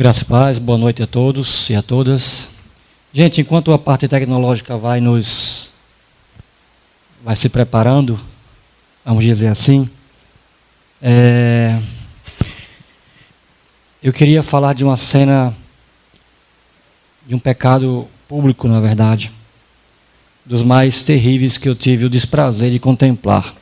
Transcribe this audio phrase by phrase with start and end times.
[0.00, 2.48] Graças e paz, boa noite a todos e a todas.
[3.12, 5.72] Gente, enquanto a parte tecnológica vai nos
[7.22, 8.18] vai se preparando,
[9.04, 9.90] vamos dizer assim,
[11.02, 11.78] é,
[14.02, 15.54] eu queria falar de uma cena
[17.26, 19.30] de um pecado público, na verdade,
[20.46, 23.54] dos mais terríveis que eu tive o desprazer de contemplar.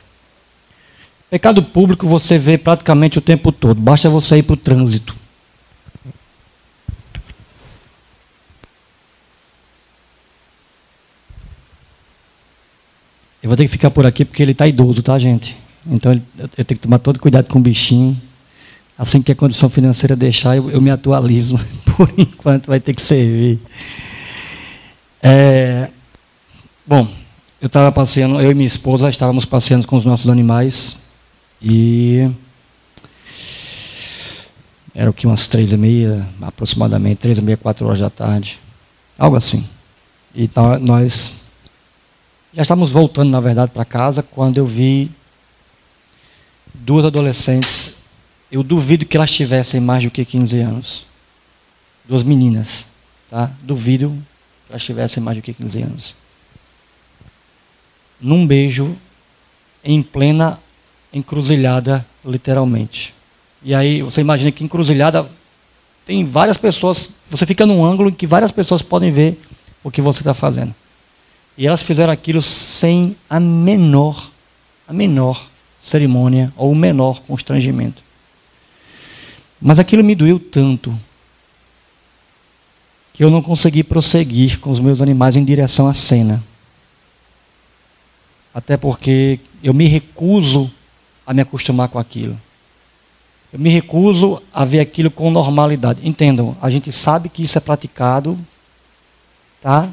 [1.29, 5.18] Pecado público você vê praticamente o tempo todo, basta você ir para o trânsito.
[13.41, 15.55] Eu vou ter que ficar por aqui porque ele está idoso, tá, gente?
[15.87, 18.19] Então eu tenho que tomar todo cuidado com o bichinho.
[18.97, 21.57] Assim que a condição financeira deixar, eu, eu me atualizo.
[21.95, 23.57] Por enquanto vai ter que servir.
[25.23, 25.89] É,
[26.85, 27.07] bom,
[27.61, 31.01] eu estava passeando, eu e minha esposa estávamos passeando com os nossos animais
[31.61, 32.29] e
[34.93, 38.59] era o que umas três e meia, aproximadamente três e meia, quatro horas da tarde,
[39.17, 39.65] algo assim.
[40.35, 41.48] E tá, nós
[42.53, 45.11] já estávamos voltando, na verdade, para casa quando eu vi
[46.73, 47.93] duas adolescentes.
[48.51, 51.05] Eu duvido que elas tivessem mais do que 15 anos.
[52.05, 52.87] Duas meninas,
[53.29, 53.51] tá?
[53.61, 54.09] Duvido
[54.65, 56.15] que elas tivessem mais do que 15 anos.
[58.19, 58.97] Num beijo
[59.83, 60.59] em plena
[61.13, 63.13] encruzilhada, literalmente.
[63.61, 65.29] E aí você imagina que encruzilhada
[66.05, 67.11] tem várias pessoas.
[67.25, 69.39] Você fica num ângulo em que várias pessoas podem ver
[69.83, 70.73] o que você está fazendo.
[71.59, 74.31] E elas fizeram aquilo sem a menor,
[74.87, 75.45] a menor
[75.81, 78.01] cerimônia ou o menor constrangimento.
[79.61, 80.97] Mas aquilo me doeu tanto
[83.13, 86.41] que eu não consegui prosseguir com os meus animais em direção à cena.
[88.53, 90.71] Até porque eu me recuso
[91.27, 92.39] a me acostumar com aquilo.
[93.51, 96.07] Eu me recuso a ver aquilo com normalidade.
[96.07, 98.39] Entendam, a gente sabe que isso é praticado,
[99.61, 99.89] tá?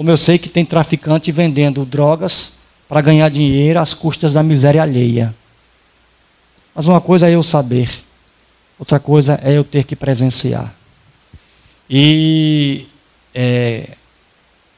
[0.00, 2.54] Como eu sei que tem traficante vendendo drogas
[2.88, 5.34] para ganhar dinheiro às custas da miséria alheia.
[6.74, 8.00] Mas uma coisa é eu saber,
[8.78, 10.74] outra coisa é eu ter que presenciar.
[11.90, 12.86] E
[13.34, 13.90] é,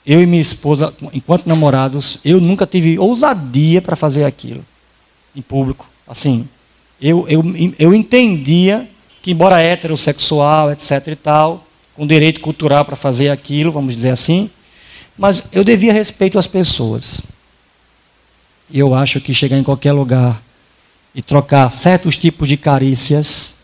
[0.04, 4.64] eu e minha esposa, enquanto namorados, eu nunca tive ousadia para fazer aquilo
[5.36, 5.88] em público.
[6.04, 6.48] Assim,
[7.00, 7.44] eu, eu,
[7.78, 8.90] eu entendia
[9.22, 11.06] que, embora heterossexual, etc.
[11.06, 11.64] e tal,
[11.94, 14.50] com direito cultural para fazer aquilo, vamos dizer assim,
[15.22, 17.20] mas eu devia respeito às pessoas.
[18.68, 20.42] E eu acho que chegar em qualquer lugar
[21.14, 23.54] e trocar certos tipos de carícias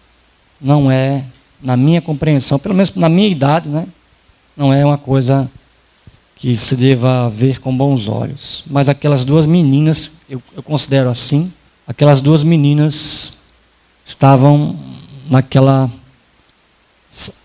[0.61, 1.25] não é,
[1.61, 3.89] na minha compreensão, pelo menos na minha idade, né?
[4.57, 5.51] Não é uma coisa
[6.37, 8.63] que se deva ver com bons olhos.
[8.65, 11.53] Mas aquelas duas meninas, eu, eu considero assim,
[11.89, 13.33] aquelas duas meninas
[14.07, 14.79] estavam
[15.29, 15.91] naquela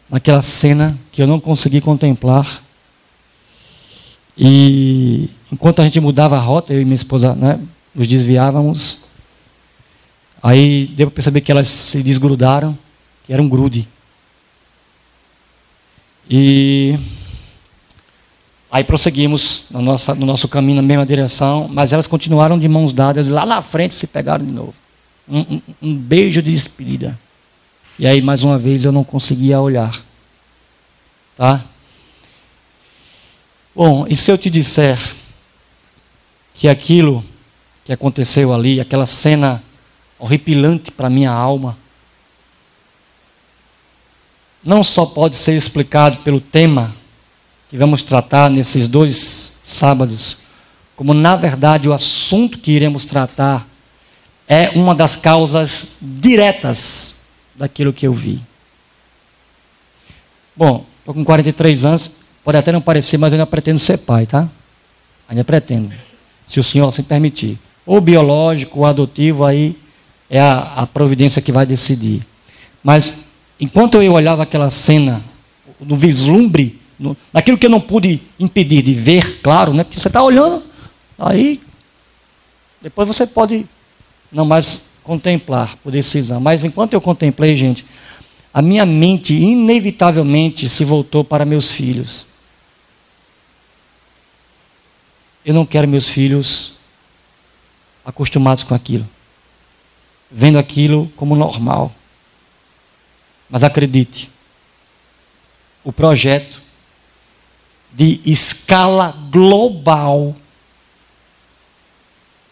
[0.07, 2.61] naquela cena que eu não consegui contemplar
[4.37, 7.59] e enquanto a gente mudava a rota, eu e minha esposa né,
[7.93, 8.99] nos desviávamos,
[10.41, 12.77] aí deu para perceber que elas se desgrudaram,
[13.25, 13.87] que era um grude.
[16.29, 16.97] E
[18.71, 22.91] aí prosseguimos no nosso, no nosso caminho na mesma direção, mas elas continuaram de mãos
[22.91, 24.73] dadas, lá na frente se pegaram de novo.
[25.29, 27.17] Um, um, um beijo de despedida.
[27.99, 30.03] E aí, mais uma vez, eu não conseguia olhar.
[31.37, 31.63] Tá?
[33.75, 34.99] Bom, e se eu te disser
[36.53, 37.25] que aquilo
[37.83, 39.63] que aconteceu ali, aquela cena
[40.19, 41.75] horripilante para minha alma,
[44.63, 46.95] não só pode ser explicado pelo tema
[47.67, 50.37] que vamos tratar nesses dois sábados,
[50.95, 53.67] como na verdade o assunto que iremos tratar
[54.47, 57.15] é uma das causas diretas
[57.55, 58.39] daquilo que eu vi.
[60.55, 62.11] Bom, estou com 43 anos,
[62.43, 64.49] Pode até não parecer, mas eu ainda pretendo ser pai, tá?
[65.29, 65.91] Ainda pretendo.
[66.47, 67.57] Se o senhor assim permitir.
[67.85, 69.75] Ou biológico, ou adotivo, aí
[70.29, 72.21] é a, a providência que vai decidir.
[72.83, 73.13] Mas,
[73.59, 75.23] enquanto eu olhava aquela cena,
[75.79, 79.83] no vislumbre, no, naquilo que eu não pude impedir de ver, claro, né?
[79.83, 80.63] Porque você está olhando,
[81.17, 81.61] aí
[82.81, 83.65] depois você pode
[84.31, 86.39] não mais contemplar por decisão.
[86.41, 87.85] Mas enquanto eu contemplei, gente,
[88.53, 92.25] a minha mente inevitavelmente se voltou para meus filhos.
[95.45, 96.75] Eu não quero meus filhos
[98.05, 99.07] acostumados com aquilo,
[100.31, 101.93] vendo aquilo como normal.
[103.49, 104.29] Mas acredite,
[105.83, 106.61] o projeto
[107.91, 110.35] de escala global,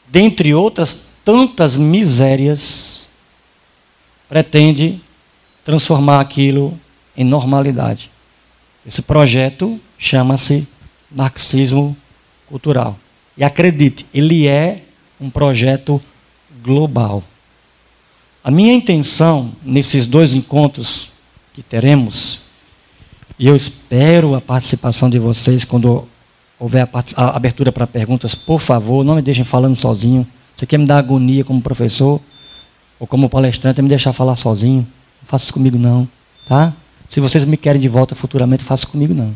[0.07, 3.07] dentre outras tantas misérias,
[4.29, 5.01] pretende
[5.63, 6.79] transformar aquilo
[7.15, 8.11] em normalidade.
[8.85, 10.67] Esse projeto chama-se
[11.09, 11.95] marxismo
[12.51, 12.97] cultural.
[13.37, 14.83] E acredite, ele é
[15.19, 16.01] um projeto
[16.63, 17.23] global.
[18.43, 21.09] A minha intenção nesses dois encontros
[21.53, 22.41] que teremos,
[23.39, 26.07] e eu espero a participação de vocês quando
[26.59, 30.27] houver a, abertura para perguntas, por favor, não me deixem falando sozinho.
[30.55, 32.21] Você quer me dar agonia como professor
[32.99, 34.85] ou como palestrante, me deixar falar sozinho?
[35.21, 36.07] Não faça isso comigo não,
[36.47, 36.73] tá?
[37.07, 39.35] Se vocês me querem de volta futuramente, faça comigo não.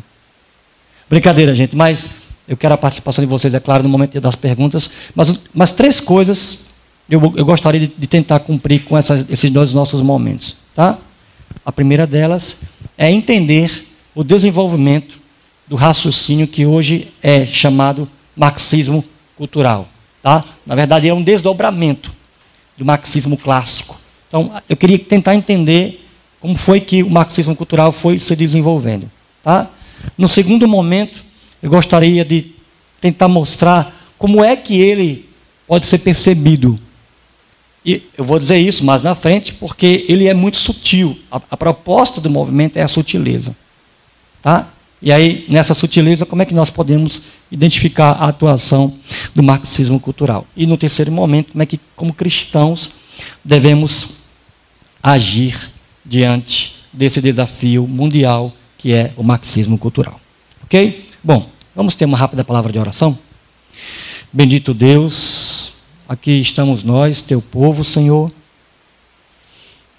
[1.08, 4.88] Brincadeira, gente, mas eu quero a participação de vocês, é claro, no momento das perguntas.
[5.14, 6.66] Mas, mas três coisas
[7.08, 10.56] eu, eu gostaria de, de, tentar cumprir com essas, esses dois nossos momentos.
[10.74, 10.98] Tá?
[11.64, 12.58] A primeira delas
[12.98, 15.18] é entender o desenvolvimento
[15.68, 19.04] do raciocínio que hoje é chamado marxismo
[19.36, 19.88] cultural.
[20.22, 20.44] Tá?
[20.64, 22.12] Na verdade, é um desdobramento
[22.76, 24.00] do marxismo clássico.
[24.28, 26.04] Então, eu queria tentar entender
[26.40, 29.10] como foi que o marxismo cultural foi se desenvolvendo.
[29.42, 29.68] Tá?
[30.18, 31.24] No segundo momento,
[31.66, 32.52] eu gostaria de
[33.00, 35.28] tentar mostrar como é que ele
[35.66, 36.78] pode ser percebido.
[37.84, 41.18] E eu vou dizer isso mais na frente, porque ele é muito sutil.
[41.30, 43.54] A, a proposta do movimento é a sutileza.
[44.40, 44.68] Tá?
[45.02, 47.20] E aí, nessa sutileza, como é que nós podemos
[47.50, 48.94] identificar a atuação
[49.34, 50.46] do marxismo cultural?
[50.56, 52.90] E no terceiro momento, como é que, como cristãos,
[53.44, 54.10] devemos
[55.02, 55.68] agir
[56.04, 60.20] diante desse desafio mundial que é o marxismo cultural.
[60.64, 61.08] Ok?
[61.22, 63.18] Bom, vamos ter uma rápida palavra de oração?
[64.32, 65.74] Bendito Deus,
[66.08, 68.32] aqui estamos nós, teu povo, Senhor,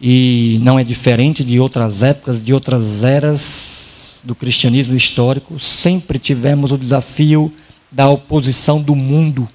[0.01, 6.71] e não é diferente de outras épocas, de outras eras do cristianismo histórico, sempre tivemos
[6.71, 7.53] o desafio
[7.91, 9.47] da oposição do mundo,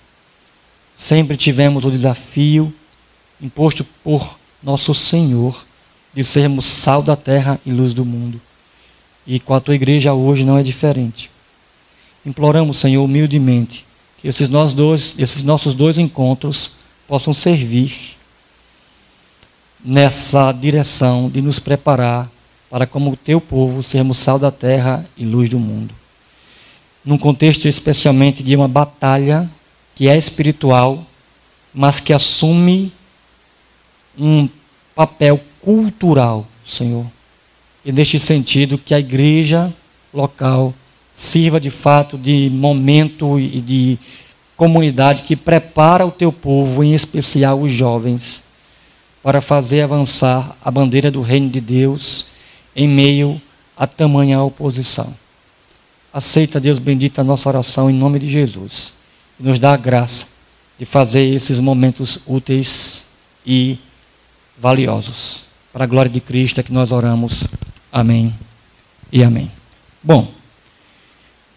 [0.97, 2.73] sempre tivemos o desafio
[3.41, 5.65] imposto por nosso Senhor
[6.15, 8.41] de sermos sal da terra e luz do mundo.
[9.27, 11.33] E com a tua igreja hoje não é diferente.
[12.25, 13.85] Imploramos, Senhor, humildemente,
[14.19, 16.71] que esses, dois, esses nossos dois encontros
[17.09, 18.17] possam servir
[19.85, 22.31] nessa direção de nos preparar
[22.71, 25.93] para, como teu povo, sermos sal da terra e luz do mundo.
[27.05, 29.51] Num contexto especialmente de uma batalha
[29.95, 31.05] que é espiritual,
[31.75, 32.93] mas que assume
[34.17, 34.49] um
[34.95, 37.05] papel cultural, Senhor.
[37.85, 39.73] E neste sentido, que a igreja
[40.15, 40.73] local
[41.15, 43.99] sirva de fato de momento e de
[44.57, 48.43] comunidade que prepara o teu povo, em especial os jovens,
[49.23, 52.27] para fazer avançar a bandeira do reino de Deus
[52.75, 53.41] em meio
[53.77, 55.15] a tamanha oposição.
[56.13, 58.93] Aceita, Deus bendito, a nossa oração em nome de Jesus.
[59.41, 60.27] E nos dá a graça
[60.79, 63.07] de fazer esses momentos úteis
[63.47, 63.79] e
[64.59, 65.45] valiosos.
[65.73, 67.47] Para a glória de Cristo é que nós oramos.
[67.91, 68.35] Amém
[69.11, 69.51] e amém.
[70.03, 70.29] Bom,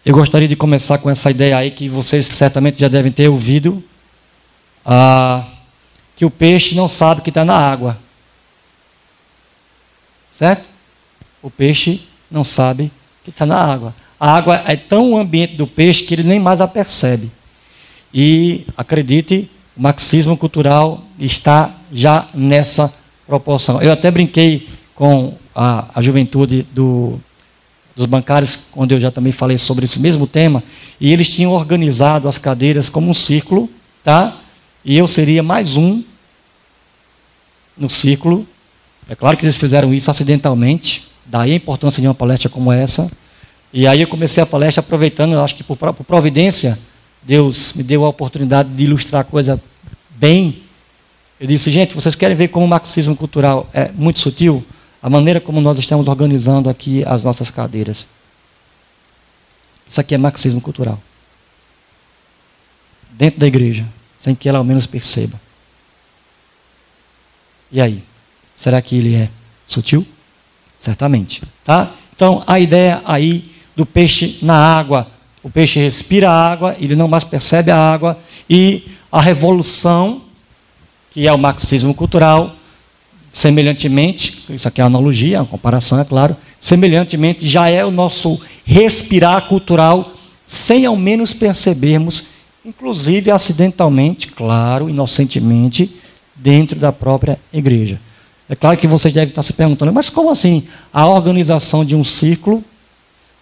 [0.06, 3.82] eu gostaria de começar com essa ideia aí que vocês certamente já devem ter ouvido,
[4.84, 5.44] ah,
[6.14, 7.98] que o peixe não sabe que está na água.
[10.38, 10.64] Certo?
[11.42, 12.92] O peixe não sabe
[13.24, 13.92] que está na água.
[14.18, 17.28] A água é tão o ambiente do peixe que ele nem mais a percebe.
[18.14, 22.94] E acredite, o marxismo cultural está já nessa
[23.26, 23.82] proporção.
[23.82, 27.20] Eu até brinquei com a, a juventude do,
[27.96, 30.62] dos bancários, onde eu já também falei sobre esse mesmo tema,
[31.00, 33.68] e eles tinham organizado as cadeiras como um círculo,
[34.04, 34.38] tá?
[34.84, 36.04] E eu seria mais um
[37.76, 38.46] no círculo.
[39.08, 43.10] É claro que eles fizeram isso acidentalmente, daí a importância de uma palestra como essa.
[43.72, 46.78] E aí eu comecei a palestra aproveitando, acho que por providência,
[47.22, 49.60] Deus me deu a oportunidade de ilustrar a coisa
[50.10, 50.66] bem
[51.38, 54.64] eu disse, gente, vocês querem ver como o marxismo cultural é muito sutil?
[55.06, 58.08] A maneira como nós estamos organizando aqui as nossas cadeiras.
[59.88, 61.00] Isso aqui é marxismo cultural.
[63.12, 63.86] Dentro da igreja,
[64.18, 65.40] sem que ela ao menos perceba.
[67.70, 68.02] E aí?
[68.56, 69.30] Será que ele é
[69.68, 70.04] sutil?
[70.76, 71.40] Certamente.
[71.62, 71.92] Tá?
[72.16, 75.08] Então, a ideia aí do peixe na água.
[75.40, 78.18] O peixe respira a água, ele não mais percebe a água.
[78.50, 80.22] E a revolução
[81.12, 82.56] que é o marxismo cultural,
[83.36, 89.46] semelhantemente, isso aqui é analogia, uma comparação, é claro, semelhantemente já é o nosso respirar
[89.46, 90.14] cultural,
[90.46, 92.24] sem ao menos percebermos,
[92.64, 95.94] inclusive acidentalmente, claro, inocentemente,
[96.34, 98.00] dentro da própria igreja.
[98.48, 102.02] É claro que vocês devem estar se perguntando, mas como assim a organização de um
[102.02, 102.64] círculo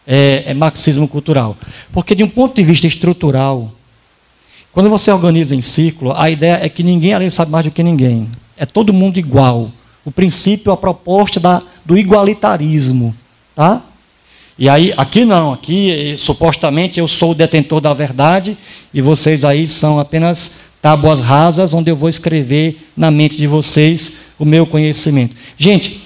[0.04, 1.56] é, é marxismo cultural?
[1.92, 3.70] Porque, de um ponto de vista estrutural,
[4.72, 7.80] quando você organiza em ciclo, a ideia é que ninguém ali sabe mais do que
[7.80, 8.28] ninguém.
[8.56, 9.70] É todo mundo igual.
[10.04, 13.14] O princípio, a proposta da, do igualitarismo.
[13.54, 13.82] Tá?
[14.58, 18.56] E aí, aqui não, aqui supostamente eu sou o detentor da verdade
[18.92, 24.16] e vocês aí são apenas tábuas rasas onde eu vou escrever na mente de vocês
[24.38, 25.34] o meu conhecimento.
[25.56, 26.00] Gente,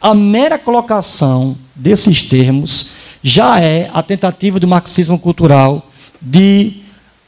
[0.00, 2.88] a mera colocação desses termos
[3.22, 6.82] já é a tentativa do marxismo cultural de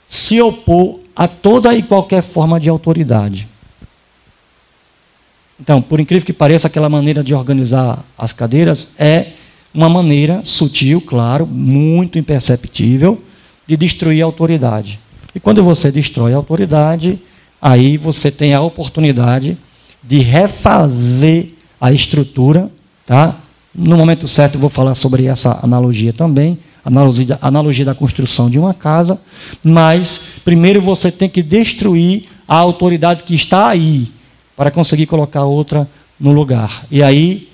[0.08, 3.49] se opor a toda e qualquer forma de autoridade.
[5.60, 9.28] Então, por incrível que pareça, aquela maneira de organizar as cadeiras é
[9.74, 13.20] uma maneira sutil, claro, muito imperceptível,
[13.66, 14.98] de destruir a autoridade.
[15.34, 17.18] E quando você destrói a autoridade,
[17.60, 19.58] aí você tem a oportunidade
[20.02, 21.50] de refazer
[21.80, 22.70] a estrutura,
[23.06, 23.36] tá?
[23.74, 28.72] No momento certo vou falar sobre essa analogia também, analogia, analogia da construção de uma
[28.72, 29.20] casa,
[29.62, 34.10] mas primeiro você tem que destruir a autoridade que está aí,
[34.58, 35.88] para conseguir colocar outra
[36.18, 36.84] no lugar.
[36.90, 37.48] E aí,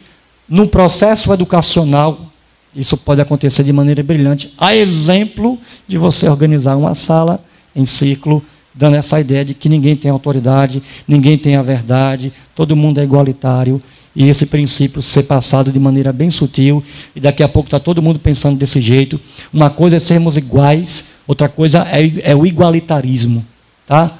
[0.49, 2.32] no processo educacional,
[2.75, 7.44] isso pode acontecer de maneira brilhante, a exemplo de você organizar uma sala
[7.76, 8.42] em círculo,
[8.75, 13.04] dando essa ideia de que ninguém tem autoridade, ninguém tem a verdade, todo mundo é
[13.04, 13.82] igualitário,
[14.16, 16.82] e esse princípio ser passado de maneira bem sutil,
[17.14, 19.20] e daqui a pouco está todo mundo pensando desse jeito.
[19.52, 23.44] Uma coisa é sermos iguais, outra coisa é, é o igualitarismo.
[23.87, 24.11] Tá?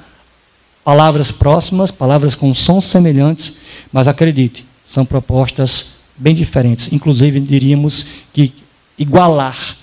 [0.85, 3.57] Palavras próximas, palavras com sons semelhantes,
[3.91, 6.93] mas acredite, são propostas bem diferentes.
[6.93, 8.53] Inclusive, diríamos que
[8.95, 9.75] igualar,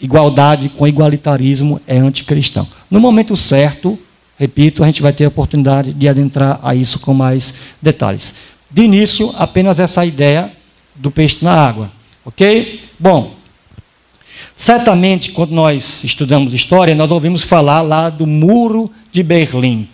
[0.00, 2.66] igualdade com igualitarismo é anticristão.
[2.90, 3.98] No momento certo,
[4.38, 8.34] repito, a gente vai ter a oportunidade de adentrar a isso com mais detalhes.
[8.70, 10.50] De início, apenas essa ideia
[10.94, 11.92] do peixe na água.
[12.24, 12.80] Ok?
[12.98, 13.34] Bom,
[14.56, 19.86] certamente, quando nós estudamos história, nós ouvimos falar lá do Muro de Berlim.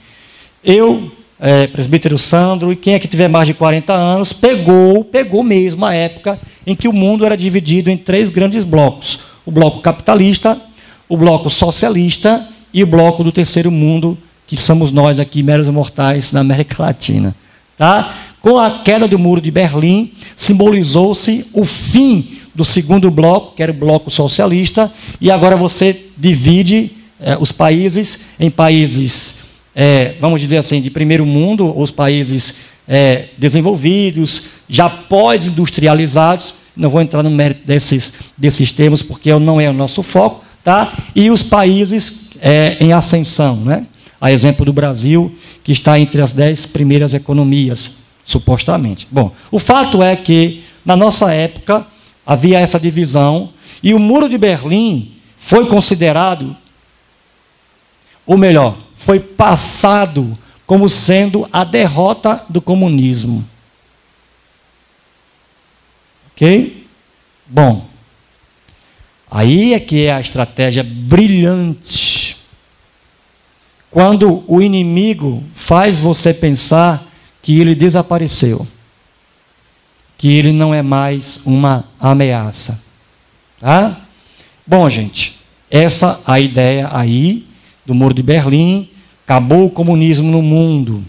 [0.64, 5.42] Eu, é, presbítero Sandro, e quem é que tiver mais de 40 anos, pegou, pegou
[5.42, 9.80] mesmo a época em que o mundo era dividido em três grandes blocos: o bloco
[9.80, 10.58] capitalista,
[11.06, 14.16] o bloco socialista e o bloco do terceiro mundo,
[14.46, 17.36] que somos nós aqui, meros mortais, na América Latina.
[17.76, 18.14] Tá?
[18.40, 23.72] Com a queda do muro de Berlim, simbolizou-se o fim do segundo bloco, que era
[23.72, 24.90] o bloco socialista,
[25.20, 26.90] e agora você divide
[27.20, 29.43] é, os países em países
[29.74, 32.54] é, vamos dizer assim, de primeiro mundo, os países
[32.86, 39.68] é, desenvolvidos, já pós-industrializados, não vou entrar no mérito desses, desses termos, porque não é
[39.68, 40.92] o nosso foco, tá?
[41.14, 43.86] e os países é, em ascensão, né?
[44.20, 47.92] a exemplo do Brasil, que está entre as dez primeiras economias,
[48.24, 49.06] supostamente.
[49.10, 51.86] Bom, o fato é que, na nossa época,
[52.26, 53.50] havia essa divisão,
[53.82, 56.56] e o Muro de Berlim foi considerado,
[58.26, 63.44] ou melhor, foi passado como sendo a derrota do comunismo.
[66.32, 66.86] Ok?
[67.46, 67.86] Bom,
[69.30, 72.38] aí é que é a estratégia brilhante.
[73.90, 77.06] Quando o inimigo faz você pensar
[77.42, 78.66] que ele desapareceu,
[80.16, 82.82] que ele não é mais uma ameaça.
[83.60, 84.00] Tá?
[84.66, 85.38] Bom, gente,
[85.70, 87.46] essa a ideia aí
[87.84, 88.88] do Muro de Berlim,
[89.24, 91.04] Acabou o comunismo no mundo.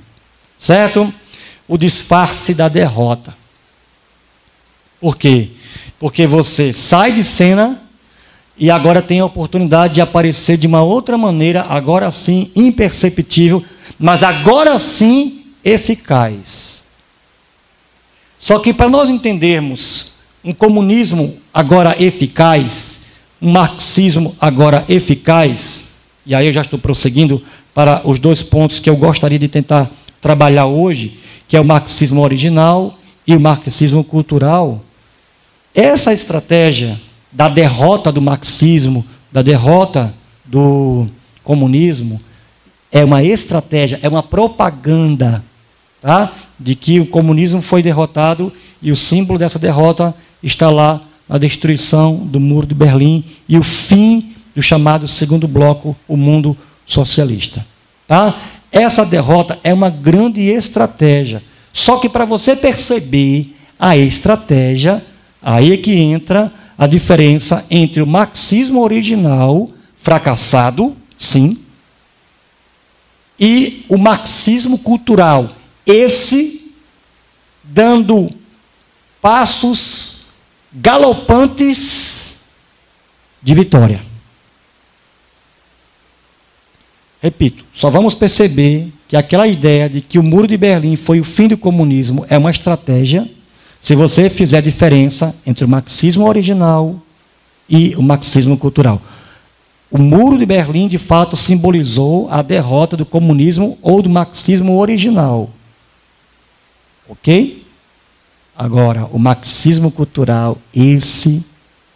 [0.57, 1.13] Certo?
[1.67, 3.35] O disfarce da derrota.
[4.99, 5.49] Por quê?
[5.99, 7.81] Porque você sai de cena
[8.57, 13.63] e agora tem a oportunidade de aparecer de uma outra maneira, agora sim imperceptível,
[13.99, 16.83] mas agora sim eficaz.
[18.39, 20.11] Só que para nós entendermos
[20.43, 23.05] um comunismo agora eficaz,
[23.41, 25.89] um marxismo agora eficaz,
[26.25, 27.43] e aí eu já estou prosseguindo
[27.75, 29.91] para os dois pontos que eu gostaria de tentar
[30.21, 34.81] trabalhar hoje, que é o marxismo original e o marxismo cultural.
[35.73, 36.97] Essa estratégia
[37.33, 40.13] da derrota do marxismo, da derrota
[40.45, 41.05] do
[41.43, 42.21] comunismo,
[42.89, 45.43] é uma estratégia, é uma propaganda,
[46.01, 46.31] tá?
[46.57, 52.15] De que o comunismo foi derrotado e o símbolo dessa derrota está lá na destruição
[52.15, 56.55] do muro de Berlim e o fim do chamado segundo bloco, o mundo
[56.85, 57.65] socialista.
[58.07, 58.39] Tá?
[58.71, 61.41] Essa derrota é uma grande estratégia.
[61.73, 65.03] Só que para você perceber a estratégia,
[65.41, 71.57] aí é que entra a diferença entre o marxismo original, fracassado, sim,
[73.39, 75.49] e o marxismo cultural.
[75.85, 76.73] Esse
[77.63, 78.29] dando
[79.21, 80.27] passos
[80.73, 82.37] galopantes
[83.41, 84.14] de vitória.
[87.25, 91.23] Repito, só vamos perceber que aquela ideia de que o Muro de Berlim foi o
[91.23, 93.27] fim do comunismo é uma estratégia
[93.81, 97.01] se você fizer diferença entre o marxismo original
[97.67, 99.01] e o marxismo cultural.
[99.89, 105.49] O muro de Berlim, de fato, simbolizou a derrota do comunismo ou do marxismo original.
[107.09, 107.65] Ok?
[108.55, 111.43] Agora, o marxismo cultural, esse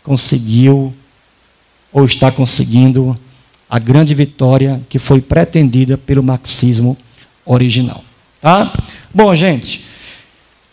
[0.04, 0.92] conseguiu,
[1.94, 3.16] ou está conseguindo,
[3.70, 6.98] a grande vitória que foi pretendida pelo marxismo
[7.46, 8.04] original.
[8.42, 8.74] Tá?
[9.14, 9.86] Bom, gente,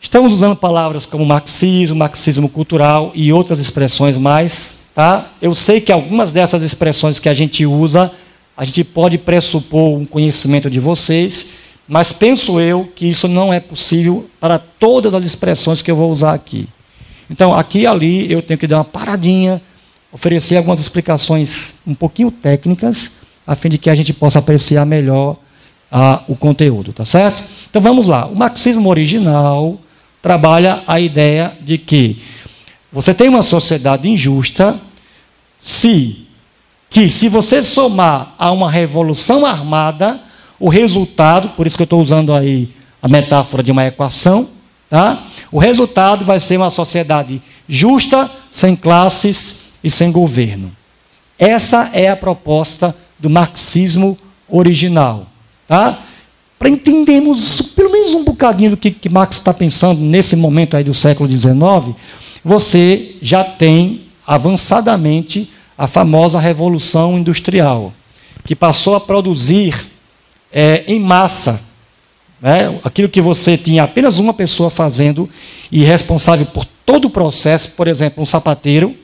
[0.01, 4.87] estamos usando palavras como marxismo, marxismo cultural e outras expressões mais.
[4.95, 5.31] Tá?
[5.43, 8.11] Eu sei que algumas dessas expressões que a gente usa,
[8.57, 11.47] a gente pode pressupor um conhecimento de vocês
[11.89, 16.11] mas penso eu que isso não é possível para todas as expressões que eu vou
[16.11, 16.69] usar aqui.
[17.31, 19.63] Então, aqui e ali, eu tenho que dar uma paradinha,
[20.13, 23.13] oferecer algumas explicações um pouquinho técnicas,
[23.47, 25.37] a fim de que a gente possa apreciar melhor
[25.91, 27.43] ah, o conteúdo, tá certo?
[27.69, 28.27] Então vamos lá.
[28.27, 29.79] O marxismo original
[30.23, 32.23] trabalha a ideia de que
[32.91, 34.81] você tem uma sociedade injusta
[35.61, 36.27] se
[36.89, 40.21] que se você somar a uma revolução armada,
[40.59, 42.71] o resultado, por isso que eu estou usando aí
[43.03, 44.49] a metáfora de uma equação,
[44.89, 45.23] tá?
[45.53, 50.73] O resultado vai ser uma sociedade justa, sem classes e sem governo.
[51.39, 54.19] Essa é a proposta do marxismo
[54.49, 55.27] original,
[55.67, 56.03] tá?
[56.59, 60.85] Para entendermos pelo menos um bocadinho do que, que Marx está pensando nesse momento aí
[60.85, 61.95] do século XIX,
[62.43, 67.93] você já tem avançadamente a famosa revolução industrial,
[68.45, 69.87] que passou a produzir
[70.51, 71.61] é, em massa.
[72.41, 72.79] Né?
[72.83, 75.29] Aquilo que você tinha apenas uma pessoa fazendo
[75.71, 78.97] e responsável por todo o processo, por exemplo, um sapateiro,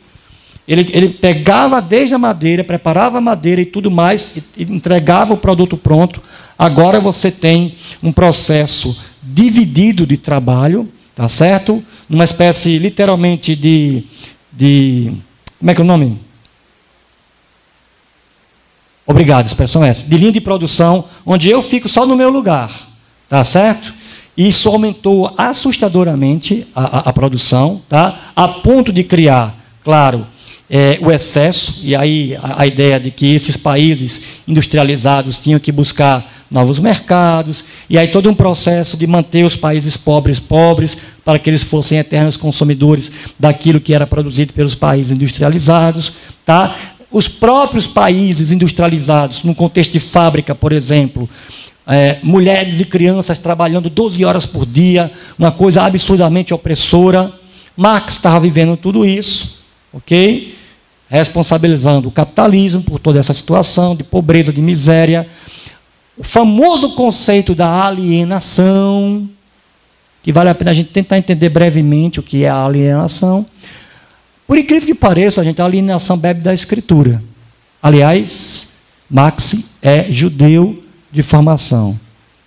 [0.66, 5.35] ele, ele pegava desde a madeira, preparava a madeira e tudo mais, e, e entregava
[5.35, 6.23] o produto pronto.
[6.59, 11.83] Agora você tem um processo dividido de trabalho, tá certo?
[12.09, 14.04] Numa espécie literalmente de,
[14.52, 15.12] de
[15.59, 16.21] como é que é o nome?
[19.07, 20.05] Obrigado, expressão é essa.
[20.05, 22.70] De linha de produção, onde eu fico só no meu lugar.
[23.29, 23.92] Tá certo?
[24.37, 28.33] Isso aumentou assustadoramente a, a, a produção, tá?
[28.35, 30.27] a ponto de criar, claro,
[30.70, 35.70] é, o excesso, e aí a, a, ideia de que esses países industrializados tinham que
[35.70, 41.38] buscar novos mercados, e aí todo um processo de manter os países pobres pobres, para
[41.38, 46.12] que eles fossem eternos consumidores daquilo que era produzido pelos países industrializados.
[46.44, 46.75] Tá?
[47.11, 51.29] Os próprios países industrializados, no contexto de fábrica, por exemplo,
[51.87, 57.33] é, mulheres e crianças trabalhando 12 horas por dia, uma coisa absurdamente opressora.
[57.77, 59.62] Marx estava vivendo tudo isso,
[59.92, 60.57] ok?
[61.09, 65.28] Responsabilizando o capitalismo por toda essa situação de pobreza, de miséria.
[66.16, 69.28] O famoso conceito da alienação,
[70.22, 73.44] que vale a pena a gente tentar entender brevemente o que é a alienação.
[74.46, 77.22] Por incrível que pareça, gente, a alienação bebe da escritura.
[77.83, 78.68] Aliás,
[79.11, 81.98] Max é judeu de formação.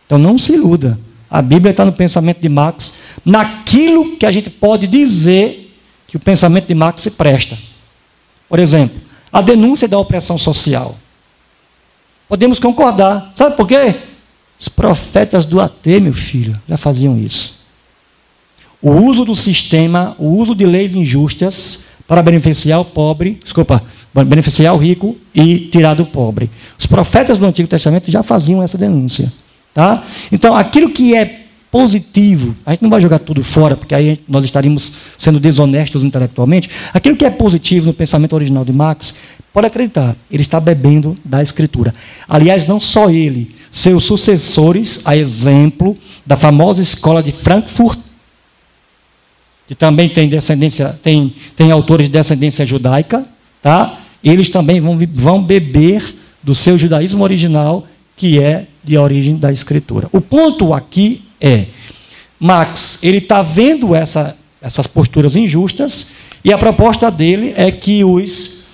[0.06, 0.98] Então não se iluda.
[1.30, 2.94] A Bíblia está no pensamento de Max,
[3.26, 5.65] naquilo que a gente pode dizer
[6.08, 7.58] que o pensamento de Max se presta.
[8.48, 9.00] Por exemplo,
[9.32, 10.96] a denúncia da opressão social.
[12.28, 13.32] Podemos concordar.
[13.36, 13.96] Sabe por quê?
[14.60, 17.60] Os profetas do AT, meu filho, já faziam isso.
[18.82, 24.74] O uso do sistema, o uso de leis injustas para beneficiar o pobre, desculpa, beneficiar
[24.74, 26.50] o rico e tirar do pobre.
[26.78, 29.32] Os profetas do Antigo Testamento já faziam essa denúncia.
[29.74, 30.04] Tá?
[30.32, 31.45] Então, aquilo que é
[31.76, 36.70] positivo, a gente não vai jogar tudo fora, porque aí nós estaríamos sendo desonestos intelectualmente.
[36.94, 39.14] Aquilo que é positivo no pensamento original de Marx,
[39.52, 41.94] pode acreditar, ele está bebendo da Escritura.
[42.30, 48.00] Aliás, não só ele, seus sucessores, a exemplo da famosa escola de Frankfurt,
[49.68, 53.26] que também tem descendência, tem, tem autores de descendência judaica,
[53.62, 54.00] tá?
[54.24, 57.86] Eles também vão, vão beber do seu judaísmo original,
[58.16, 60.08] que é de origem da escritura.
[60.14, 61.66] O ponto aqui é,
[62.40, 66.08] Max, ele está vendo essa, essas posturas injustas,
[66.44, 68.66] e a proposta dele é que os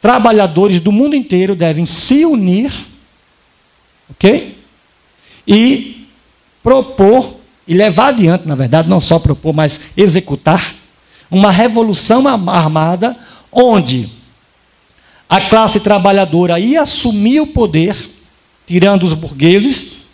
[0.00, 2.72] trabalhadores do mundo inteiro devem se unir,
[4.10, 4.56] ok?
[5.46, 6.06] E
[6.62, 7.36] propor
[7.66, 10.74] e levar adiante, na verdade, não só propor, mas executar
[11.30, 13.16] uma revolução armada
[13.52, 14.10] onde
[15.28, 17.96] a classe trabalhadora ia assumir o poder,
[18.66, 20.06] tirando os burgueses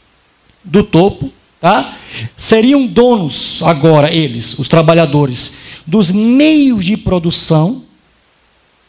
[0.62, 1.32] do topo,
[1.66, 1.96] tá?
[2.36, 7.82] Seriam donos agora eles, os trabalhadores, dos meios de produção,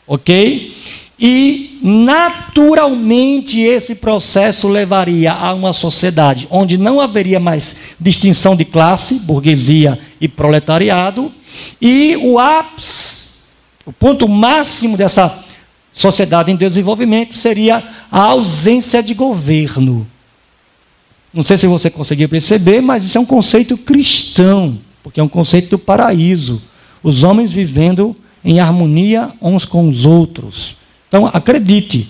[0.06, 0.78] OK?
[1.20, 9.16] E naturalmente esse processo levaria a uma sociedade onde não haveria mais distinção de classe,
[9.16, 11.32] burguesia e proletariado,
[11.82, 13.48] e o ápice,
[13.88, 15.36] o ponto máximo dessa
[15.92, 20.06] sociedade em desenvolvimento seria a ausência de governo.
[21.34, 25.28] Não sei se você conseguiu perceber, mas isso é um conceito cristão, porque é um
[25.28, 26.62] conceito do paraíso.
[27.04, 30.76] Os homens vivendo em harmonia uns com os outros.
[31.08, 32.10] Então, acredite,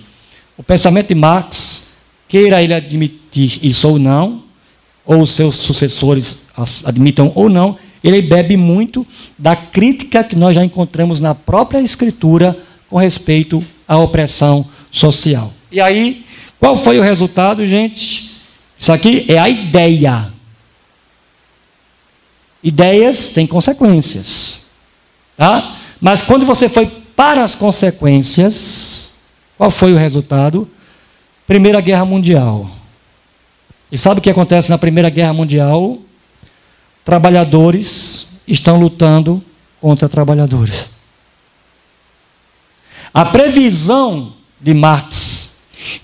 [0.56, 1.88] o pensamento de Marx,
[2.28, 4.42] queira ele admitir isso ou não,
[5.04, 6.38] ou seus sucessores
[6.84, 9.06] admitam ou não, ele bebe muito
[9.38, 12.56] da crítica que nós já encontramos na própria Escritura
[12.88, 15.52] com respeito à opressão social.
[15.70, 16.24] E aí,
[16.58, 18.27] qual foi o resultado, gente?
[18.78, 20.32] Isso aqui é a ideia.
[22.62, 24.62] Ideias têm consequências.
[25.36, 25.76] Tá?
[26.00, 26.86] Mas quando você foi
[27.16, 29.12] para as consequências,
[29.56, 30.68] qual foi o resultado?
[31.46, 32.70] Primeira Guerra Mundial.
[33.90, 35.98] E sabe o que acontece na Primeira Guerra Mundial?
[37.04, 39.42] Trabalhadores estão lutando
[39.80, 40.90] contra trabalhadores.
[43.14, 45.37] A previsão de Marx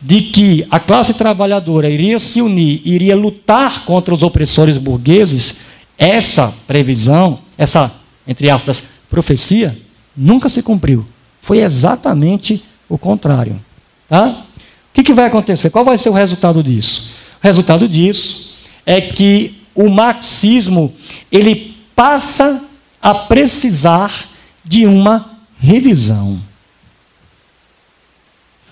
[0.00, 5.56] de que a classe trabalhadora iria se unir, iria lutar contra os opressores burgueses,
[5.98, 7.92] essa previsão, essa,
[8.26, 9.76] entre aspas, profecia,
[10.16, 11.06] nunca se cumpriu.
[11.40, 13.60] Foi exatamente o contrário.
[14.08, 14.28] Tá?
[14.28, 15.70] O que, que vai acontecer?
[15.70, 17.10] Qual vai ser o resultado disso?
[17.42, 20.94] O resultado disso é que o marxismo
[21.30, 22.62] ele passa
[23.02, 24.26] a precisar
[24.64, 26.38] de uma revisão.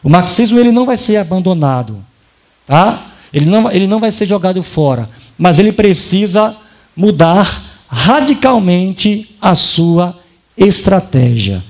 [0.02, 2.04] O marxismo ele não vai ser abandonado,
[2.66, 3.06] tá?
[3.32, 6.56] Ele não, ele não vai ser jogado fora, mas ele precisa
[6.94, 10.18] mudar radicalmente a sua
[10.56, 11.62] estratégia.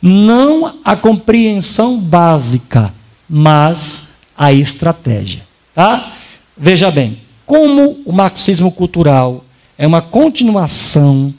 [0.00, 2.92] Não a compreensão básica,
[3.28, 5.42] mas a estratégia.
[5.74, 6.12] Tá?
[6.56, 9.44] Veja bem, como o marxismo cultural
[9.76, 11.34] é uma continuação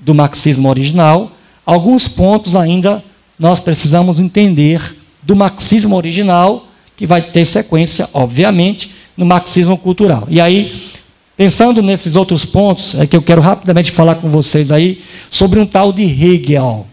[0.00, 1.32] do marxismo original,
[1.64, 3.02] alguns pontos ainda
[3.38, 10.26] nós precisamos entender do marxismo original, que vai ter sequência, obviamente, no marxismo cultural.
[10.28, 10.90] E aí,
[11.36, 15.66] Pensando nesses outros pontos, é que eu quero rapidamente falar com vocês aí sobre um
[15.66, 16.86] tal de Hegel,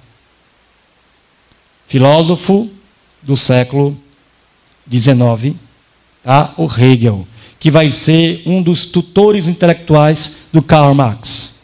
[1.87, 2.69] filósofo
[3.21, 3.97] do século
[4.89, 5.55] XIX,
[6.23, 6.53] tá?
[6.57, 7.27] o Hegel,
[7.59, 11.57] que vai ser um dos tutores intelectuais do Karl Marx.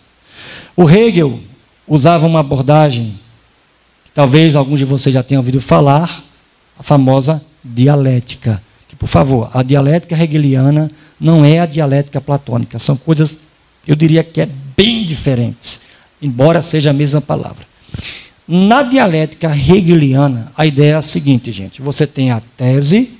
[0.76, 1.40] O Hegel
[1.88, 3.18] usava uma abordagem
[4.04, 6.24] que talvez alguns de vocês já tenham ouvido falar,
[6.78, 8.62] a famosa dialética.
[8.88, 12.80] Que, por favor, a dialética hegeliana não é a dialética platônica.
[12.80, 13.38] São coisas,
[13.88, 15.80] eu diria que é bem diferentes,
[16.22, 17.66] embora seja a mesma palavra.
[18.48, 23.12] Na dialética hegeliana, a ideia é a seguinte, gente: você tem a tese,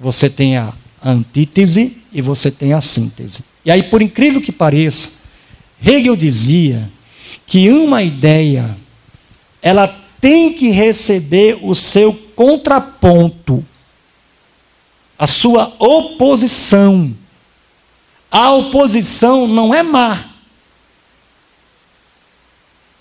[0.00, 0.72] você tem a
[1.04, 3.40] antítese e você tem a síntese.
[3.64, 5.10] E aí, por incrível que pareça,
[5.84, 6.90] Hegel dizia
[7.46, 8.76] que uma ideia
[9.62, 13.62] ela tem que receber o seu contraponto,
[15.18, 17.14] a sua oposição.
[18.30, 20.30] A oposição não é má.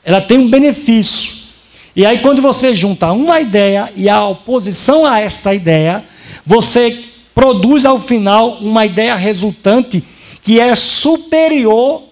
[0.04, 1.32] Ela tem um benefício.
[1.96, 6.04] E aí, quando você junta uma ideia e a oposição a esta ideia,
[6.46, 10.04] você produz ao final uma ideia resultante
[10.44, 12.04] que é superior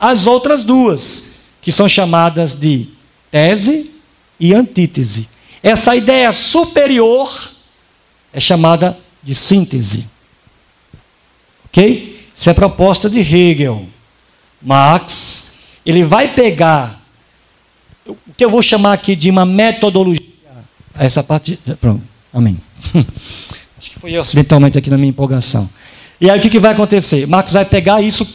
[0.00, 2.88] às outras duas, que são chamadas de
[3.30, 3.94] tese
[4.38, 5.28] e antítese.
[5.62, 7.50] Essa ideia superior
[8.32, 10.06] é chamada de síntese.
[11.66, 12.28] Ok?
[12.34, 13.86] Isso é proposta de Hegel.
[14.62, 15.52] Marx,
[15.84, 17.02] ele vai pegar
[18.06, 20.24] o que eu vou chamar aqui de uma metodologia.
[20.98, 21.58] Essa parte.
[21.80, 22.58] Pronto, amém.
[23.78, 25.68] Acho que foi acidentalmente aqui na minha empolgação.
[26.20, 27.26] E aí o que, que vai acontecer?
[27.26, 28.26] Marx vai pegar isso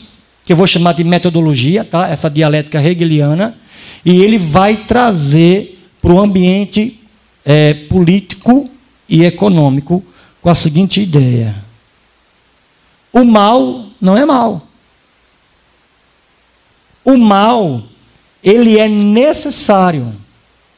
[0.46, 2.08] que eu vou chamar de metodologia, tá?
[2.08, 3.58] essa dialética hegeliana,
[4.06, 7.00] e ele vai trazer para o ambiente
[7.46, 8.70] é, político
[9.08, 10.04] e econômico
[10.42, 11.72] com a seguinte ideia
[13.12, 14.62] o mal não é mal.
[17.04, 17.84] O mal,
[18.44, 20.16] ele é necessário.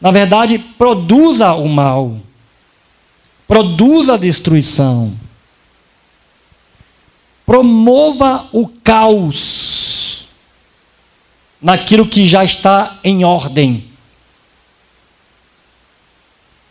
[0.01, 2.17] Na verdade, produza o mal.
[3.47, 5.13] Produza a destruição.
[7.45, 10.27] Promova o caos
[11.61, 13.89] naquilo que já está em ordem.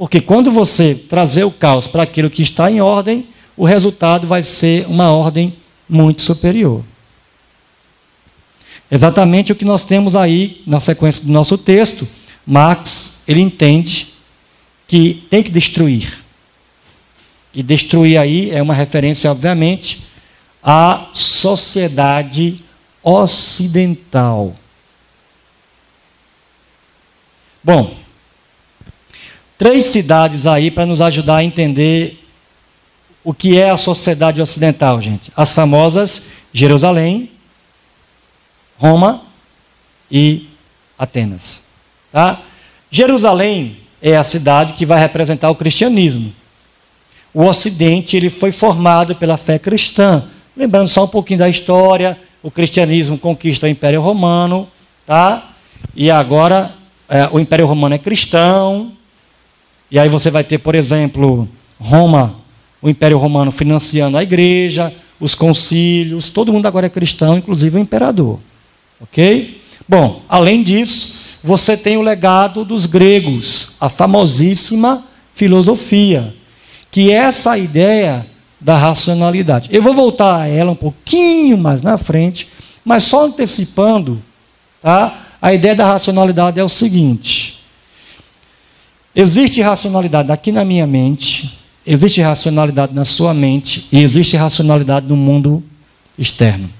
[0.03, 4.43] Porque quando você trazer o caos para aquilo que está em ordem, o resultado vai
[4.43, 5.55] ser uma ordem
[5.89, 6.83] muito superior.
[8.91, 12.05] Exatamente o que nós temos aí na sequência do nosso texto.
[12.45, 14.09] Marx, ele entende
[14.89, 16.19] que tem que destruir.
[17.55, 20.03] E destruir aí é uma referência, obviamente,
[20.61, 22.61] à sociedade
[23.05, 24.57] ocidental.
[27.63, 28.02] Bom,
[29.59, 32.19] três cidades aí para nos ajudar a entender
[33.25, 35.33] o que é a sociedade ocidental, gente.
[35.37, 37.31] As famosas Jerusalém,
[38.77, 39.23] Roma
[40.11, 40.49] e
[40.99, 41.63] Atenas.
[42.11, 42.41] Tá?
[42.91, 46.33] Jerusalém é a cidade que vai representar o cristianismo.
[47.33, 50.25] O Ocidente ele foi formado pela fé cristã.
[50.55, 54.69] Lembrando só um pouquinho da história, o cristianismo conquista o Império Romano,
[55.07, 55.51] tá?
[55.95, 56.75] E agora
[57.09, 58.93] é, o Império Romano é cristão.
[59.93, 61.47] E aí você vai ter, por exemplo,
[61.79, 62.37] Roma,
[62.81, 67.81] o Império Romano financiando a igreja, os concílios, todo mundo agora é cristão, inclusive o
[67.81, 68.41] imperador.
[68.99, 69.61] Ok?
[69.87, 76.35] Bom, além disso, você tem o legado dos gregos, a famosíssima filosofia,
[76.91, 78.25] que é essa ideia
[78.59, 79.69] da racionalidade.
[79.71, 82.49] Eu vou voltar a ela um pouquinho mais na frente,
[82.83, 84.23] mas só antecipando,
[84.81, 85.19] tá?
[85.41, 87.62] A ideia da racionalidade é o seguinte:
[89.15, 95.17] existe racionalidade aqui na minha mente, Existe racionalidade na sua mente e existe racionalidade no
[95.17, 95.63] mundo
[96.17, 96.71] externo.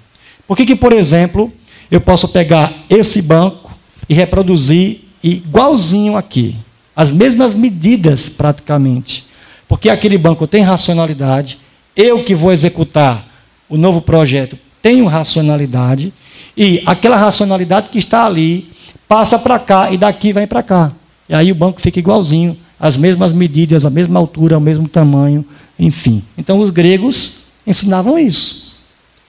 [0.47, 1.53] Por que, que, por exemplo,
[1.91, 3.77] eu posso pegar esse banco
[4.09, 6.55] e reproduzir igualzinho aqui?
[6.95, 9.27] As mesmas medidas, praticamente.
[9.67, 11.59] Porque aquele banco tem racionalidade,
[11.97, 13.27] eu que vou executar
[13.69, 16.13] o novo projeto tenho racionalidade,
[16.57, 18.69] e aquela racionalidade que está ali
[19.07, 20.93] passa para cá e daqui vem para cá.
[21.33, 25.45] E aí o banco fica igualzinho as mesmas medidas, a mesma altura, o mesmo tamanho,
[25.77, 26.23] enfim.
[26.39, 28.77] Então os gregos ensinavam isso.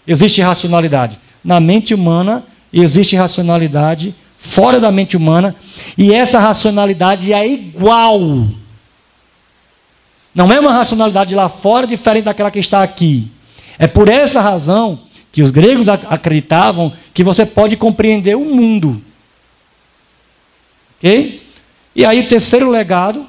[0.05, 5.55] Existe racionalidade na mente humana existe racionalidade fora da mente humana,
[5.97, 8.19] e essa racionalidade é igual.
[10.35, 13.31] Não é uma racionalidade lá fora diferente daquela que está aqui.
[13.77, 14.99] É por essa razão
[15.31, 19.01] que os gregos acreditavam que você pode compreender o mundo.
[20.97, 21.41] Ok?
[21.95, 23.25] E aí o terceiro legado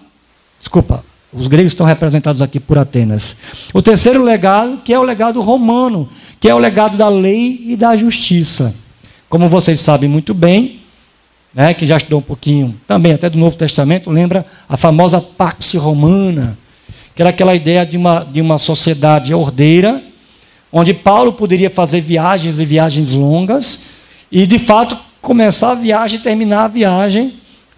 [0.65, 3.37] Desculpa, os gregos estão representados aqui por Atenas.
[3.75, 6.09] O terceiro legado, que é o legado romano,
[6.41, 8.75] que é o legado da lei e da justiça.
[9.29, 10.81] Como vocês sabem muito bem,
[11.53, 15.75] né, que já estudou um pouquinho também até do Novo Testamento, lembra a famosa Pax
[15.75, 16.57] Romana,
[17.15, 20.03] que era aquela ideia de uma, de uma sociedade ordeira,
[20.73, 23.91] onde Paulo poderia fazer viagens e viagens longas,
[24.33, 27.35] e de fato começar a viagem e terminar a viagem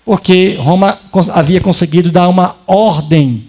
[0.07, 1.01] porque Roma
[1.35, 3.43] havia conseguido dar uma ordem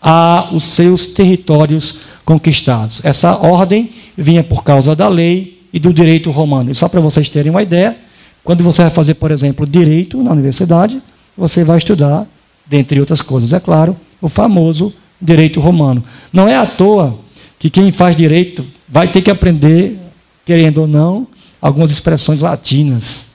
[0.00, 3.04] aos seus territórios conquistados.
[3.04, 6.70] Essa ordem vinha por causa da lei e do direito romano.
[6.70, 7.94] E só para vocês terem uma ideia,
[8.42, 10.98] quando você vai fazer, por exemplo, direito na universidade,
[11.36, 12.26] você vai estudar,
[12.66, 14.90] dentre outras coisas, é claro, o famoso
[15.20, 16.02] direito romano.
[16.32, 17.18] Não é à toa
[17.58, 19.98] que quem faz direito vai ter que aprender,
[20.46, 21.26] querendo ou não,
[21.60, 23.27] algumas expressões latinas.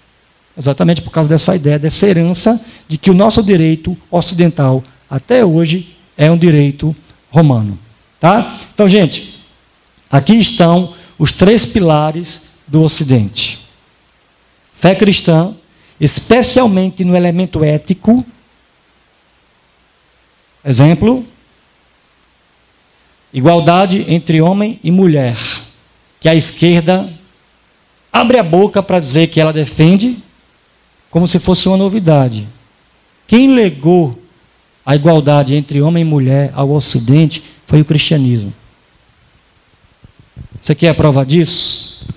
[0.58, 5.96] Exatamente por causa dessa ideia, dessa herança de que o nosso direito ocidental, até hoje,
[6.16, 6.96] é um direito
[7.32, 7.78] romano.
[8.20, 8.60] Tá?
[8.74, 9.40] Então, gente,
[10.10, 13.68] aqui estão os três pilares do Ocidente:
[14.76, 15.56] fé cristã,
[16.00, 18.24] especialmente no elemento ético.
[20.64, 21.26] Exemplo:
[23.34, 25.38] igualdade entre homem e mulher,
[26.20, 27.12] que a esquerda
[28.12, 30.24] abre a boca para dizer que ela defende,
[31.14, 32.48] como se fosse uma novidade.
[33.28, 34.20] Quem legou
[34.84, 38.52] a igualdade entre homem e mulher ao Ocidente foi o cristianismo.
[40.60, 42.08] Você quer a prova disso?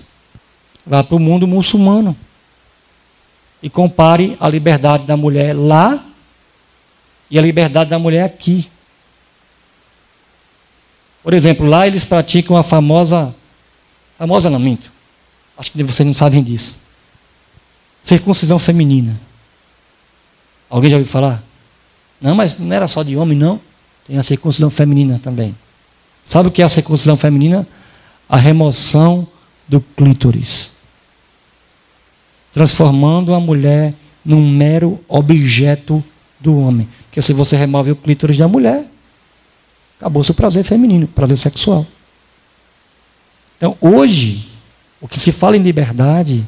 [0.83, 2.17] Vá para o mundo muçulmano
[3.61, 6.03] e compare a liberdade da mulher lá
[7.29, 8.67] e a liberdade da mulher aqui.
[11.21, 13.35] Por exemplo, lá eles praticam a famosa,
[14.17, 14.91] famosa não minto,
[15.55, 16.86] acho que vocês não sabem disso
[18.07, 19.19] Circuncisão feminina.
[20.69, 21.43] Alguém já ouviu falar?
[22.21, 23.59] Não, mas não era só de homem, não.
[24.07, 25.53] Tem a circuncisão feminina também.
[26.23, 27.67] Sabe o que é a circuncisão feminina?
[28.29, 29.27] A remoção
[29.67, 30.69] do clítoris.
[32.53, 33.93] Transformando a mulher
[34.23, 36.01] num mero objeto
[36.39, 36.87] do homem.
[37.07, 38.89] Porque se você remove o clítoris da mulher,
[39.99, 41.85] acabou seu prazer feminino, prazer sexual.
[43.57, 44.47] Então, hoje,
[45.01, 46.47] o que se fala em liberdade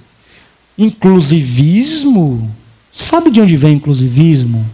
[0.79, 2.49] inclusivismo.
[2.91, 4.65] Sabe de onde vem inclusivismo?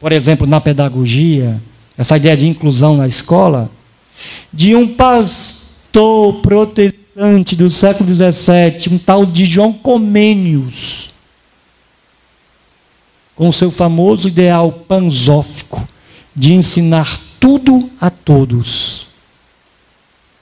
[0.00, 1.60] Por exemplo, na pedagogia,
[1.96, 3.68] essa ideia de inclusão na escola,
[4.52, 11.10] de um pastor protestante do século XVII, um tal de João Comênios,
[13.34, 15.86] com seu famoso ideal panzófico,
[16.34, 19.08] de ensinar tudo a todos.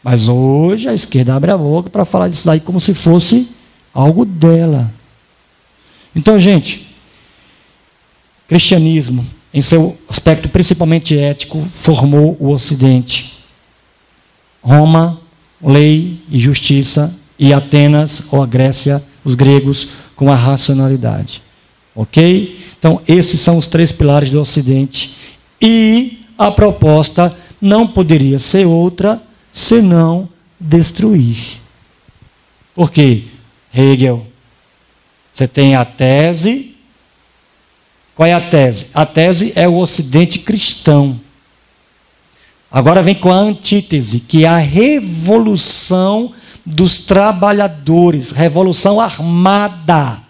[0.03, 3.56] Mas hoje a esquerda abre a boca para falar disso daí como se fosse
[3.97, 4.93] algo dela.
[6.15, 6.87] Então, gente,
[8.47, 13.39] cristianismo, em seu aspecto principalmente ético, formou o Ocidente.
[14.63, 15.19] Roma,
[15.63, 21.43] lei e justiça, e Atenas ou a Grécia, os gregos, com a racionalidade.
[21.95, 22.61] Ok?
[22.79, 25.17] Então, esses são os três pilares do Ocidente.
[25.61, 30.29] E a proposta não poderia ser outra senão
[30.61, 31.59] destruir.
[32.75, 33.25] Por quê?
[33.77, 34.27] Hegel,
[35.33, 36.75] você tem a tese.
[38.15, 38.87] Qual é a tese?
[38.95, 41.21] A tese é o Ocidente cristão.
[42.71, 46.33] Agora vem com a antítese, que é a revolução
[46.65, 50.21] dos trabalhadores, revolução armada.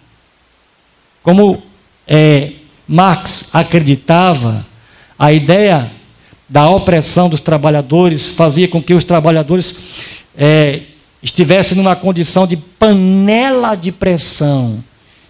[1.23, 1.63] Como
[2.05, 2.51] é,
[2.87, 4.65] Marx acreditava,
[5.17, 5.89] a ideia
[6.49, 9.75] da opressão dos trabalhadores fazia com que os trabalhadores
[10.37, 10.81] é,
[11.27, 14.83] estivessem numa condição de panela de pressão.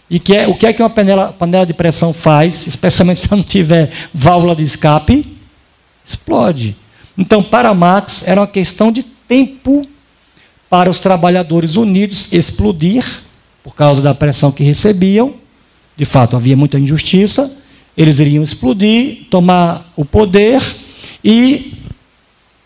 [0.10, 3.32] E que é, o que é que uma panela, panela de pressão faz, especialmente se
[3.32, 5.38] não tiver válvula de escape?
[6.06, 6.76] Explode.
[7.18, 9.86] Então, para Marx, era uma questão de tempo
[10.70, 13.04] para os trabalhadores unidos explodir,
[13.64, 15.34] por causa da pressão que recebiam.
[15.98, 17.52] De fato, havia muita injustiça.
[17.98, 20.62] Eles iriam explodir, tomar o poder
[21.24, 21.74] e,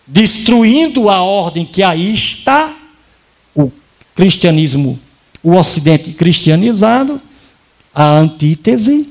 [0.06, 2.76] destruindo a ordem que aí está,
[4.16, 5.00] cristianismo,
[5.44, 7.22] o ocidente cristianizado,
[7.94, 9.10] a antítese,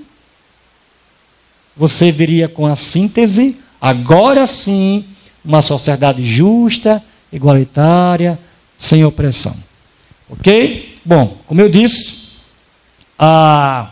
[1.77, 5.05] você viria com a síntese, agora sim,
[5.45, 8.39] uma sociedade justa, igualitária,
[8.79, 9.57] sem opressão.
[10.29, 10.99] Ok?
[11.05, 12.39] Bom, como eu disse,
[13.19, 13.91] a,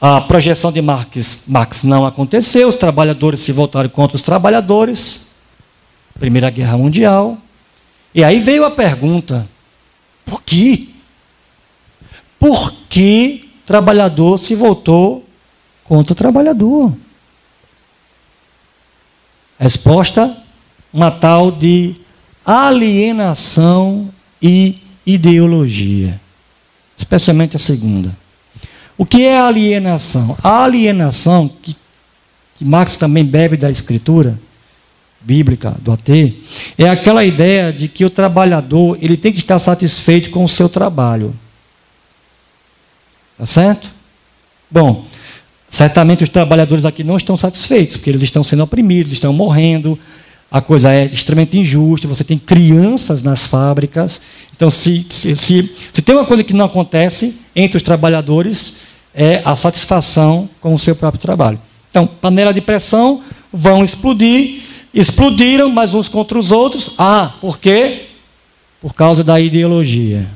[0.00, 5.26] a projeção de Marx, Marx não aconteceu, os trabalhadores se voltaram contra os trabalhadores,
[6.18, 7.38] Primeira Guerra Mundial.
[8.14, 9.48] E aí veio a pergunta:
[10.24, 10.88] por quê?
[12.38, 15.24] Por que trabalhador se voltou
[15.84, 16.92] contra o trabalhador?
[19.58, 20.36] Resposta:
[20.92, 21.94] uma tal de
[22.44, 26.20] alienação e ideologia.
[26.96, 28.16] Especialmente a segunda.
[28.98, 30.36] O que é alienação?
[30.42, 31.74] A alienação, que,
[32.56, 34.38] que Marx também bebe da escritura
[35.20, 36.08] bíblica do AT,
[36.78, 40.68] é aquela ideia de que o trabalhador ele tem que estar satisfeito com o seu
[40.68, 41.34] trabalho.
[43.36, 43.90] Tá certo?
[44.70, 45.06] Bom,
[45.68, 49.98] certamente os trabalhadores aqui não estão satisfeitos, porque eles estão sendo oprimidos, estão morrendo,
[50.50, 54.20] a coisa é extremamente injusta, você tem crianças nas fábricas.
[54.54, 58.78] Então, se, se, se, se, tem uma coisa que não acontece entre os trabalhadores,
[59.14, 61.60] é a satisfação com o seu próprio trabalho.
[61.90, 66.92] Então, panela de pressão vão explodir, explodiram, mas uns contra os outros.
[66.98, 68.06] Ah, por quê?
[68.80, 70.26] Por causa da ideologia.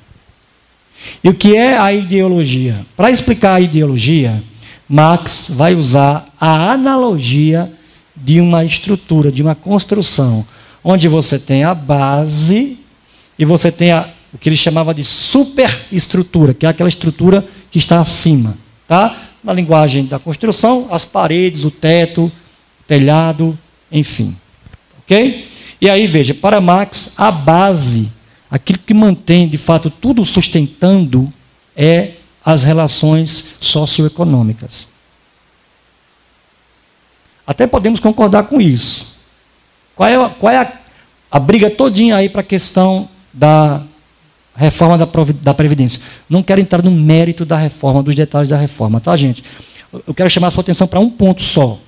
[1.22, 2.84] E o que é a ideologia?
[2.96, 4.42] Para explicar a ideologia,
[4.88, 7.72] Marx vai usar a analogia
[8.14, 10.46] de uma estrutura, de uma construção,
[10.82, 12.78] onde você tem a base
[13.38, 17.78] e você tem a, o que ele chamava de superestrutura, que é aquela estrutura que
[17.78, 18.56] está acima.
[18.86, 19.16] Tá?
[19.42, 22.32] Na linguagem da construção, as paredes, o teto, o
[22.86, 23.58] telhado,
[23.90, 24.36] enfim.
[25.04, 25.48] Ok?
[25.80, 28.10] E aí, veja, para Marx, a base,
[28.50, 31.32] aquilo que mantém de fato tudo sustentando,
[31.76, 32.12] é
[32.44, 34.88] as relações socioeconômicas.
[37.46, 39.14] Até podemos concordar com isso.
[39.94, 40.72] Qual é, qual é a,
[41.30, 43.82] a briga todinha aí para a questão da
[44.56, 45.06] reforma da,
[45.42, 46.00] da Previdência?
[46.28, 49.44] Não quero entrar no mérito da reforma, dos detalhes da reforma, tá, gente?
[50.06, 51.78] Eu quero chamar a sua atenção para um ponto só.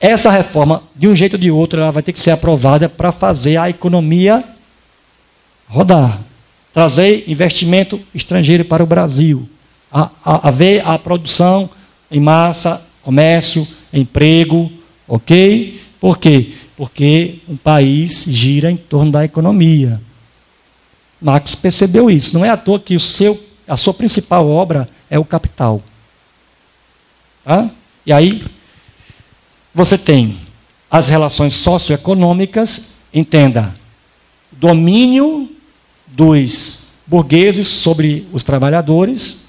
[0.00, 3.10] Essa reforma, de um jeito ou de outro, ela vai ter que ser aprovada para
[3.10, 4.44] fazer a economia
[5.66, 6.20] rodar.
[6.72, 9.48] Trazer investimento estrangeiro para o Brasil.
[10.22, 11.70] Haver a, a produção
[12.10, 14.70] em massa, comércio, emprego,
[15.08, 15.80] ok?
[15.98, 16.52] Por quê?
[16.76, 20.00] Porque um país gira em torno da economia.
[21.20, 22.34] Marx percebeu isso.
[22.34, 25.82] Não é à toa que o seu, a sua principal obra é o capital.
[27.42, 27.70] Tá?
[28.04, 28.44] E aí,
[29.76, 30.38] você tem
[30.90, 33.76] as relações socioeconômicas, entenda,
[34.50, 35.50] domínio
[36.06, 39.48] dos burgueses sobre os trabalhadores.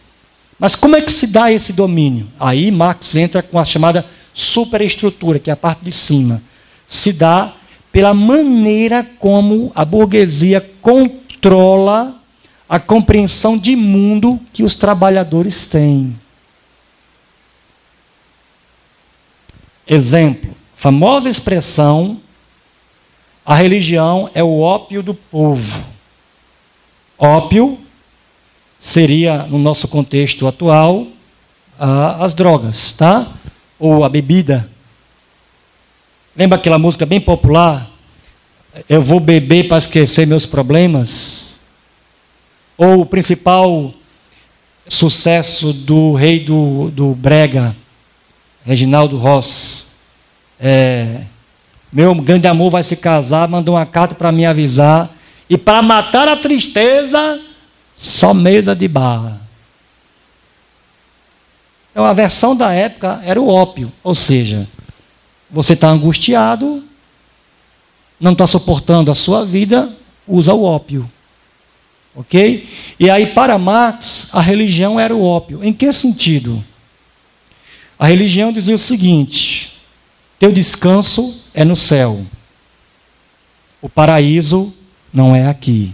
[0.59, 2.27] Mas como é que se dá esse domínio?
[2.37, 6.43] Aí Marx entra com a chamada superestrutura, que é a parte de cima,
[6.89, 7.53] se dá
[7.89, 12.21] pela maneira como a burguesia controla
[12.67, 16.13] a compreensão de mundo que os trabalhadores têm.
[19.87, 22.19] Exemplo, famosa expressão:
[23.45, 25.85] a religião é o ópio do povo.
[27.17, 27.79] Ópio
[28.77, 31.07] seria, no nosso contexto atual,
[31.79, 33.27] as drogas, tá?
[33.79, 34.69] Ou a bebida.
[36.35, 37.89] Lembra aquela música bem popular?
[38.87, 41.59] Eu vou beber para esquecer meus problemas?
[42.77, 43.93] Ou o principal
[44.87, 47.75] sucesso do rei do, do Brega,
[48.67, 49.87] Reginaldo Ross.
[50.59, 51.21] É,
[51.91, 55.09] meu grande amor vai se casar, mandou uma carta para me avisar.
[55.49, 57.39] E para matar a tristeza,
[57.95, 59.39] só mesa de barra.
[61.91, 64.67] Então a versão da época era o ópio, ou seja,
[65.49, 66.83] você está angustiado,
[68.19, 69.89] não está suportando a sua vida,
[70.27, 71.09] usa o ópio.
[72.13, 72.67] Ok?
[72.99, 75.63] E aí, para Marx, a religião era o ópio.
[75.63, 76.61] Em que sentido?
[77.99, 79.77] A religião dizia o seguinte:
[80.39, 82.21] teu descanso é no céu,
[83.81, 84.73] o paraíso
[85.13, 85.93] não é aqui.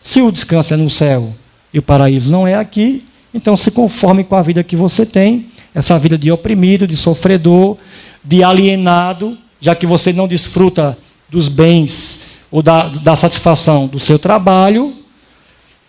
[0.00, 1.34] Se o descanso é no céu
[1.72, 3.04] e o paraíso não é aqui,
[3.34, 7.76] então se conforme com a vida que você tem, essa vida de oprimido, de sofredor,
[8.22, 10.96] de alienado, já que você não desfruta
[11.28, 14.96] dos bens ou da, da satisfação do seu trabalho,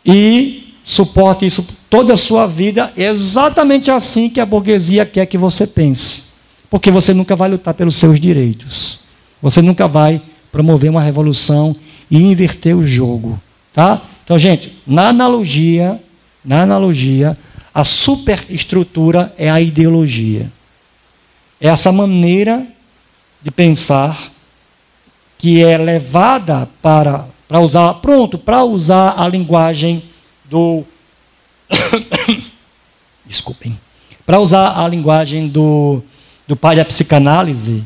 [0.03, 0.57] e
[0.88, 5.67] suporte isso toda a sua vida, é exatamente assim que a burguesia quer que você
[5.67, 6.23] pense.
[6.69, 8.99] Porque você nunca vai lutar pelos seus direitos.
[9.41, 11.75] Você nunca vai promover uma revolução
[12.09, 13.38] e inverter o jogo.
[13.73, 14.01] Tá?
[14.23, 16.01] Então, gente, na analogia,
[16.43, 17.38] na analogia,
[17.73, 20.49] a superestrutura é a ideologia.
[21.59, 22.65] É essa maneira
[23.43, 24.31] de pensar
[25.38, 30.01] que é levada para, para usar, pronto, para usar a linguagem
[30.50, 30.84] do
[33.26, 33.80] desculpem,
[34.26, 36.02] para usar a linguagem do,
[36.48, 37.84] do pai da psicanálise,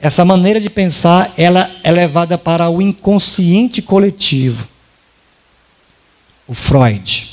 [0.00, 4.72] essa maneira de pensar ela é levada para o inconsciente coletivo
[6.46, 7.30] o Freud.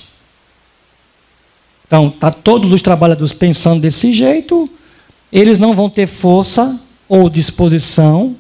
[1.86, 4.70] Então, tá todos os trabalhadores pensando desse jeito,
[5.32, 8.36] eles não vão ter força ou disposição,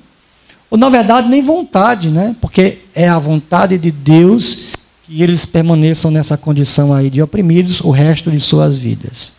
[0.70, 2.36] ou na verdade nem vontade, né?
[2.40, 4.72] Porque é a vontade de Deus
[5.10, 9.34] que eles permaneçam nessa condição aí de oprimidos o resto de suas vidas.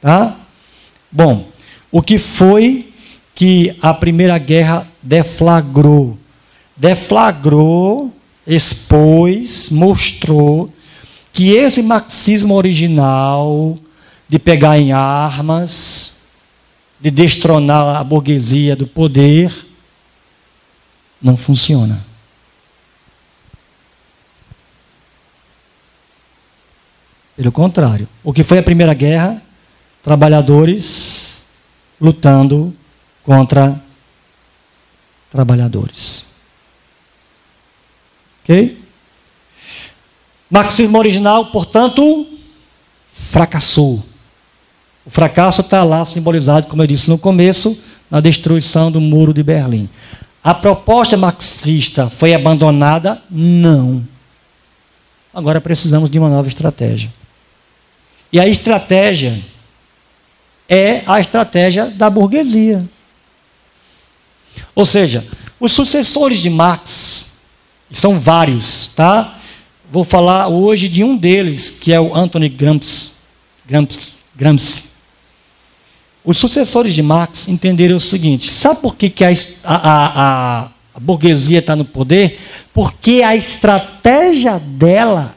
[0.00, 0.36] Tá?
[1.10, 1.46] Bom,
[1.90, 2.92] o que foi
[3.34, 6.18] que a Primeira Guerra deflagrou?
[6.76, 8.12] Deflagrou
[8.46, 10.72] expôs, mostrou
[11.32, 13.78] que esse marxismo original
[14.28, 16.14] de pegar em armas,
[17.00, 19.52] de destronar a burguesia do poder,
[21.22, 22.09] não funciona.
[27.40, 29.40] Pelo contrário, o que foi a Primeira Guerra?
[30.04, 31.42] Trabalhadores
[31.98, 32.76] lutando
[33.24, 33.82] contra
[35.30, 36.26] trabalhadores.
[38.44, 38.78] Ok?
[40.50, 42.26] Marxismo original, portanto,
[43.10, 44.04] fracassou.
[45.06, 49.42] O fracasso está lá simbolizado, como eu disse no começo, na destruição do muro de
[49.42, 49.88] Berlim.
[50.44, 53.22] A proposta marxista foi abandonada?
[53.30, 54.06] Não.
[55.32, 57.10] Agora precisamos de uma nova estratégia.
[58.32, 59.42] E a estratégia
[60.68, 62.84] é a estratégia da burguesia.
[64.74, 65.26] Ou seja,
[65.58, 67.26] os sucessores de Marx
[67.92, 69.38] são vários, tá?
[69.90, 73.10] Vou falar hoje de um deles, que é o Anthony Gramsci.
[73.66, 74.84] Gramsci, Gramsci.
[76.24, 79.32] Os sucessores de Marx entenderam o seguinte: sabe por que, que a,
[79.64, 82.38] a, a, a burguesia está no poder?
[82.72, 85.34] Porque a estratégia dela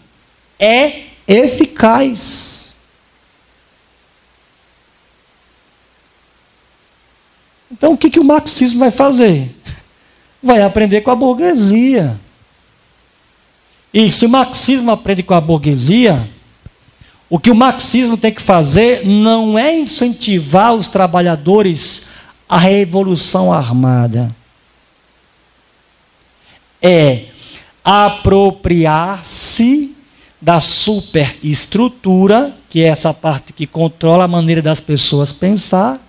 [0.60, 2.63] é eficaz.
[7.74, 9.52] Então o que, que o marxismo vai fazer?
[10.42, 12.20] Vai aprender com a burguesia.
[13.92, 16.30] E se o marxismo aprende com a burguesia,
[17.30, 22.10] o que o marxismo tem que fazer não é incentivar os trabalhadores
[22.48, 24.30] à revolução armada.
[26.80, 27.26] É
[27.84, 29.96] apropriar-se
[30.40, 36.00] da superestrutura, que é essa parte que controla a maneira das pessoas pensar,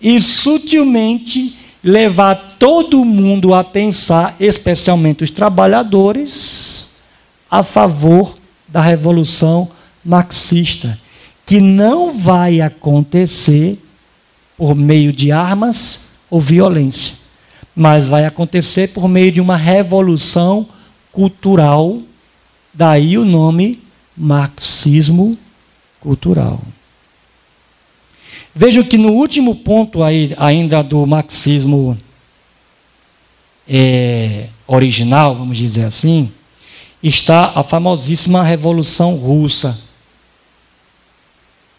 [0.00, 6.90] e sutilmente levar todo mundo a pensar, especialmente os trabalhadores,
[7.50, 8.36] a favor
[8.68, 9.68] da revolução
[10.04, 10.98] marxista,
[11.44, 13.78] que não vai acontecer
[14.56, 17.16] por meio de armas ou violência,
[17.74, 20.66] mas vai acontecer por meio de uma revolução
[21.10, 21.98] cultural,
[22.72, 23.82] daí o nome
[24.16, 25.36] marxismo
[25.98, 26.60] cultural.
[28.60, 31.96] Vejam que no último ponto aí, ainda do marxismo
[33.66, 36.30] é, original, vamos dizer assim,
[37.02, 39.80] está a famosíssima Revolução Russa,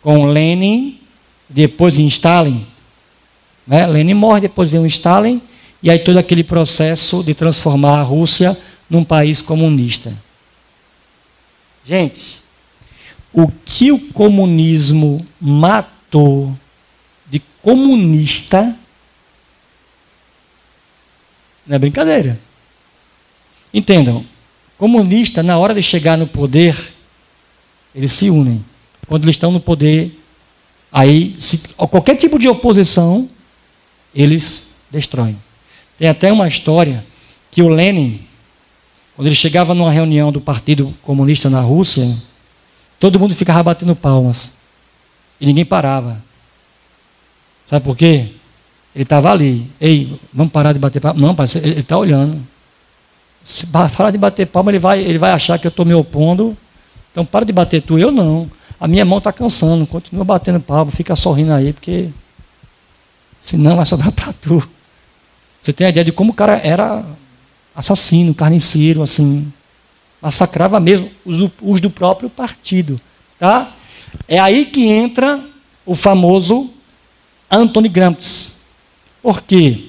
[0.01, 0.99] com Lenin,
[1.47, 2.65] depois em Stalin.
[3.67, 3.85] Né?
[3.85, 5.39] Lenin morre, depois vem o Stalin,
[5.83, 8.57] e aí todo aquele processo de transformar a Rússia
[8.89, 10.11] num país comunista.
[11.85, 12.39] Gente,
[13.31, 16.57] o que o comunismo matou
[17.31, 18.77] de comunista
[21.65, 22.37] não é brincadeira.
[23.73, 24.25] Entendam,
[24.77, 26.93] comunista, na hora de chegar no poder,
[27.95, 28.63] eles se unem.
[29.07, 30.19] Quando eles estão no poder,
[30.91, 33.29] aí, se, qualquer tipo de oposição,
[34.13, 35.37] eles destroem.
[35.97, 37.05] Tem até uma história
[37.49, 38.21] que o Lenin,
[39.15, 42.17] quando ele chegava numa reunião do Partido Comunista na Rússia,
[42.99, 44.51] todo mundo ficava batendo palmas.
[45.39, 46.21] E ninguém parava.
[47.71, 48.27] Sabe por quê?
[48.93, 49.65] Ele estava ali.
[49.79, 51.21] Ei, vamos parar de bater palma?
[51.21, 52.45] Não, pai, ele está olhando.
[53.45, 56.57] Se parar de bater palma, ele vai, ele vai achar que eu estou me opondo.
[57.09, 57.97] Então para de bater tu.
[57.97, 58.51] Eu não.
[58.77, 59.87] A minha mão está cansando.
[59.87, 62.09] Continua batendo palma, fica sorrindo aí, porque
[63.39, 64.61] senão vai sobrar para tu.
[65.61, 67.05] Você tem a ideia de como o cara era
[67.73, 69.49] assassino, carniceiro, assim.
[70.21, 72.99] Massacrava mesmo os, os do próprio partido.
[73.39, 73.71] Tá?
[74.27, 75.41] É aí que entra
[75.85, 76.69] o famoso
[77.51, 78.51] Anthony Gramsci.
[79.21, 79.85] Por quê?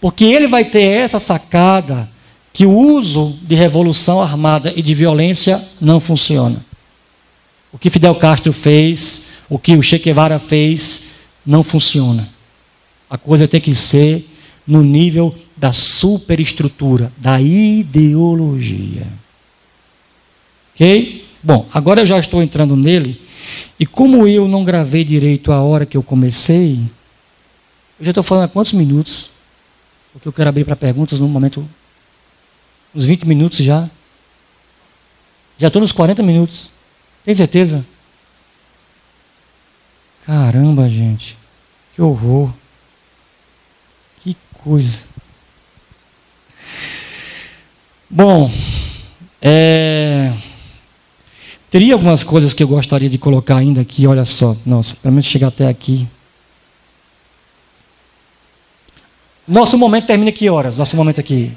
[0.00, 2.08] Porque ele vai ter essa sacada
[2.52, 6.64] que o uso de revolução armada e de violência não funciona.
[7.72, 11.10] O que Fidel Castro fez, o que o Che Guevara fez,
[11.44, 12.28] não funciona.
[13.10, 14.30] A coisa tem que ser
[14.66, 19.06] no nível da superestrutura, da ideologia.
[20.74, 21.26] Ok?
[21.42, 23.20] Bom, agora eu já estou entrando nele,
[23.78, 26.80] e como eu não gravei direito a hora que eu comecei,
[27.98, 29.30] eu já estou falando há quantos minutos?
[30.12, 31.68] Porque eu quero abrir para perguntas no momento.
[32.94, 33.88] Uns 20 minutos já.
[35.58, 36.70] Já estou nos 40 minutos.
[37.24, 37.84] Tem certeza?
[40.24, 41.36] Caramba, gente.
[41.94, 42.52] Que horror
[44.64, 44.98] coisa.
[48.08, 48.50] Bom,
[49.42, 50.32] é,
[51.74, 55.26] teria algumas coisas que eu gostaria de colocar ainda aqui, olha só, nossa, pelo menos
[55.26, 56.06] chegar até aqui.
[59.48, 60.76] Nosso momento termina que horas?
[60.76, 61.50] Nosso momento aqui.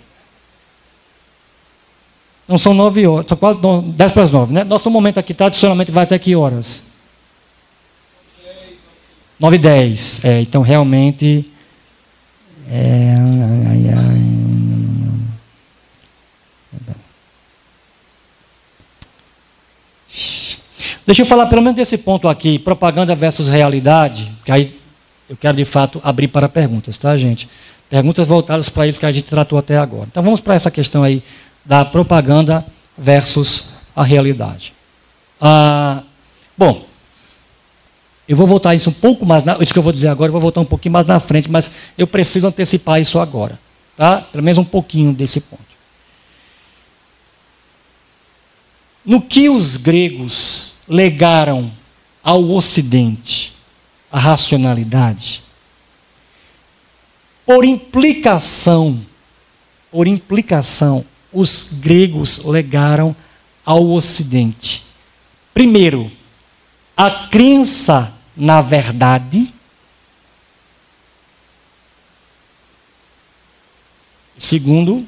[2.47, 3.59] Não são nove horas, são quase
[3.95, 4.63] dez para as nove, né?
[4.63, 6.81] Nosso momento aqui tradicionalmente vai até que horas?
[9.39, 10.25] Nove e dez.
[10.25, 11.45] É, então realmente
[12.71, 13.13] é,
[13.69, 14.46] ai, ai,
[21.07, 24.77] Deixa eu falar pelo menos desse ponto aqui, propaganda versus realidade, que aí
[25.29, 27.47] eu quero de fato abrir para perguntas, tá, gente?
[27.89, 30.09] Perguntas voltadas para isso que a gente tratou até agora.
[30.11, 31.23] Então vamos para essa questão aí
[31.63, 32.65] da propaganda
[32.97, 34.73] versus a realidade.
[35.39, 36.03] Ah,
[36.57, 36.85] bom,
[38.27, 40.33] eu vou voltar isso um pouco mais, na, isso que eu vou dizer agora, eu
[40.33, 43.57] vou voltar um pouquinho mais na frente, mas eu preciso antecipar isso agora,
[43.95, 44.19] tá?
[44.29, 45.63] Pelo menos um pouquinho desse ponto.
[49.05, 51.71] No que os gregos legaram
[52.23, 53.53] ao Ocidente
[54.11, 55.43] a racionalidade,
[57.45, 58.99] por implicação,
[59.91, 63.15] por implicação, os gregos legaram
[63.65, 64.83] ao Ocidente.
[65.53, 66.11] Primeiro,
[66.95, 69.51] a crença na verdade.
[74.37, 75.05] Segundo,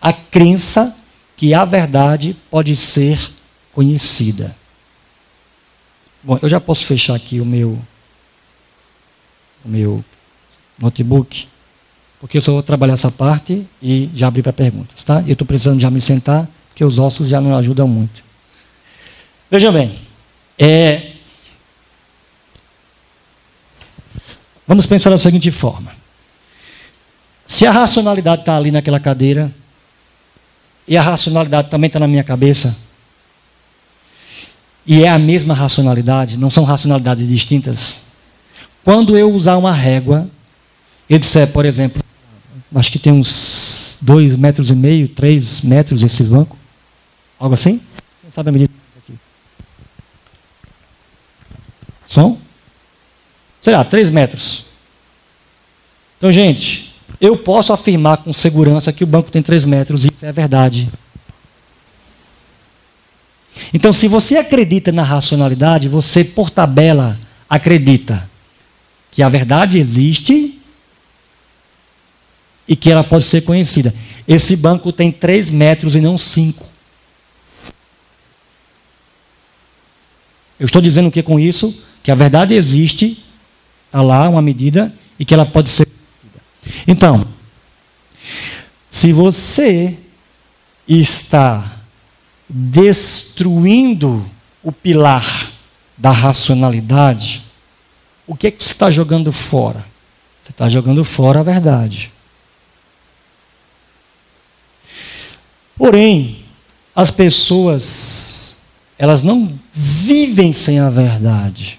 [0.00, 0.96] a crença
[1.36, 3.30] que a verdade pode ser
[3.72, 4.56] conhecida.
[6.22, 7.78] Bom, eu já posso fechar aqui o meu
[9.64, 10.04] o meu
[10.78, 11.48] notebook,
[12.20, 15.22] porque eu só vou trabalhar essa parte e já abrir para perguntas, tá?
[15.26, 18.22] Eu estou precisando já me sentar, porque os ossos já não ajudam muito.
[19.50, 19.98] Veja bem,
[20.58, 21.12] é,
[24.68, 25.90] Vamos pensar da seguinte forma:
[27.46, 29.50] se a racionalidade está ali naquela cadeira,
[30.86, 32.76] e a racionalidade também está na minha cabeça,
[34.88, 38.00] e é a mesma racionalidade, não são racionalidades distintas.
[38.82, 40.28] Quando eu usar uma régua,
[41.08, 42.02] eu disser, por exemplo,
[42.74, 46.56] acho que tem uns dois metros e meio, três metros esse banco,
[47.38, 47.80] algo assim?
[48.22, 49.12] Quem sabe a medida aqui?
[52.08, 52.38] Som?
[53.68, 54.64] sei lá, 3 metros.
[56.16, 60.24] Então, gente, eu posso afirmar com segurança que o banco tem 3 metros, e isso
[60.24, 60.88] é verdade.
[63.72, 68.28] Então, se você acredita na racionalidade, você, por tabela, acredita.
[69.10, 70.60] que a verdade existe
[72.66, 73.94] e que ela pode ser conhecida.
[74.26, 76.64] Esse banco tem 3 metros e não 5.
[80.60, 81.82] Eu estou dizendo o que com isso?
[82.02, 83.24] Que a verdade existe,
[83.86, 85.88] está lá uma medida, e que ela pode ser.
[86.86, 87.26] Então,
[88.90, 89.96] se você
[90.86, 91.77] está
[92.48, 94.24] destruindo
[94.62, 95.50] o pilar
[95.96, 97.42] da racionalidade,
[98.26, 99.84] o que é que você está jogando fora?
[100.42, 102.10] Você está jogando fora a verdade.
[105.76, 106.44] Porém,
[106.94, 108.56] as pessoas,
[108.98, 111.78] elas não vivem sem a verdade.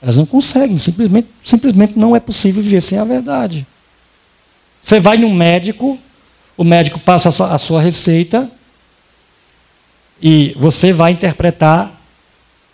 [0.00, 3.66] Elas não conseguem, simplesmente, simplesmente não é possível viver sem a verdade.
[4.80, 5.98] Você vai num médico,
[6.58, 8.50] o médico passa a sua receita
[10.20, 11.92] e você vai interpretar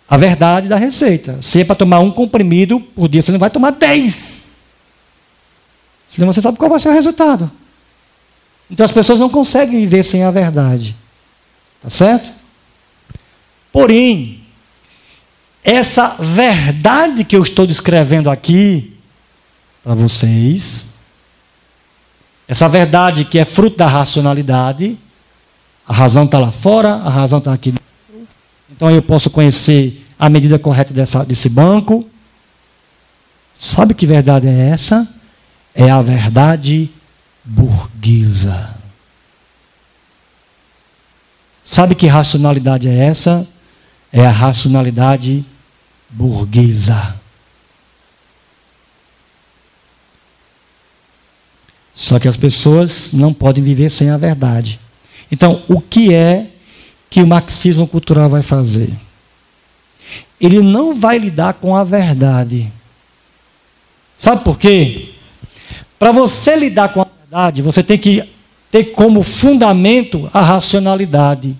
[0.09, 1.39] a verdade da receita.
[1.39, 4.47] Se é para tomar um comprimido por dia, você não vai tomar dez.
[6.09, 7.49] Senão você sabe qual vai ser o resultado.
[8.71, 10.95] Então as pessoas não conseguem viver sem a verdade.
[11.79, 12.33] Tá certo?
[13.71, 14.41] Porém,
[15.63, 18.97] essa verdade que eu estou descrevendo aqui
[19.83, 20.94] para vocês,
[22.47, 24.97] essa verdade que é fruto da racionalidade,
[25.87, 27.85] a razão está lá fora, a razão está aqui dentro.
[28.69, 32.07] Então eu posso conhecer a medida correta dessa, desse banco.
[33.53, 35.07] Sabe que verdade é essa?
[35.73, 36.89] É a verdade
[37.43, 38.75] burguesa.
[41.63, 43.47] Sabe que racionalidade é essa?
[44.11, 45.43] É a racionalidade
[46.09, 47.15] burguesa.
[51.95, 54.77] Só que as pessoas não podem viver sem a verdade.
[55.31, 56.47] Então, o que é
[57.09, 58.93] que o marxismo cultural vai fazer?
[60.39, 62.69] Ele não vai lidar com a verdade.
[64.17, 65.13] Sabe por quê?
[65.97, 68.29] Para você lidar com a verdade, você tem que
[68.69, 71.55] ter como fundamento a racionalidade.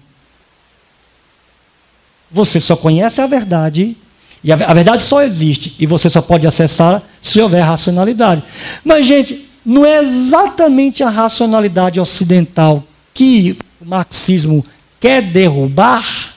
[2.29, 3.95] Você só conhece a verdade,
[4.43, 8.43] e a, verdade só existe, e você só pode acessar se houver racionalidade.
[8.83, 14.63] Mas, gente, não é exatamente a racionalidade ocidental que o marxismo
[14.99, 16.35] quer derrubar,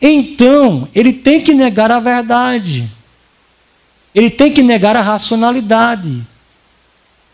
[0.00, 2.90] então ele tem que negar a verdade.
[4.14, 6.22] Ele tem que negar a racionalidade.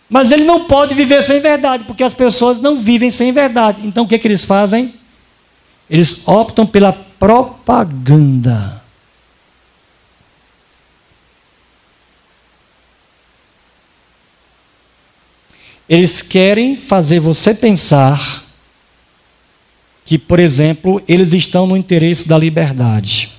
[0.09, 3.81] Mas ele não pode viver sem verdade, porque as pessoas não vivem sem verdade.
[3.85, 4.95] Então o que, é que eles fazem?
[5.89, 8.80] Eles optam pela propaganda.
[15.91, 18.45] Eles querem fazer você pensar
[20.07, 23.33] que, por exemplo, eles estão no interesse da liberdade.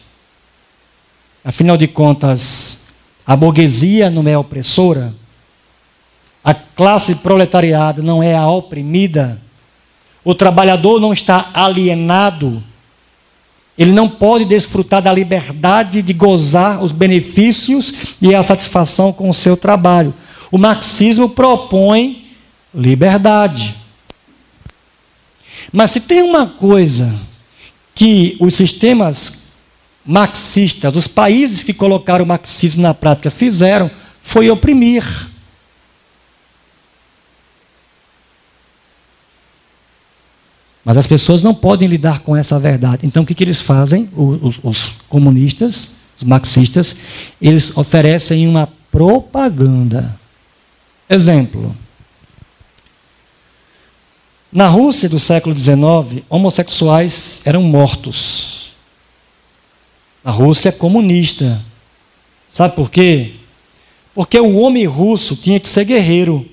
[1.45, 2.88] Afinal de contas,
[3.26, 5.14] a burguesia não é opressora,
[6.43, 9.41] a classe proletariada não é a oprimida,
[10.22, 12.62] o trabalhador não está alienado,
[13.78, 19.34] ele não pode desfrutar da liberdade de gozar os benefícios e a satisfação com o
[19.34, 20.14] seu trabalho.
[20.52, 22.20] O marxismo propõe
[22.74, 23.76] liberdade.
[25.72, 27.13] Mas se tem uma coisa
[27.93, 29.41] que os sistemas
[30.05, 33.89] marxistas, os países que colocaram o marxismo na prática fizeram,
[34.22, 35.03] foi oprimir.
[40.84, 43.05] Mas as pessoas não podem lidar com essa verdade.
[43.05, 44.09] Então o que, que eles fazem?
[44.15, 46.95] Os, os comunistas, os marxistas,
[47.39, 50.19] eles oferecem uma propaganda.
[51.07, 51.76] Exemplo.
[54.52, 58.76] Na Rússia do século XIX, homossexuais eram mortos.
[60.22, 61.64] Na Rússia comunista.
[62.52, 63.36] Sabe por quê?
[64.14, 66.45] Porque o homem russo tinha que ser guerreiro.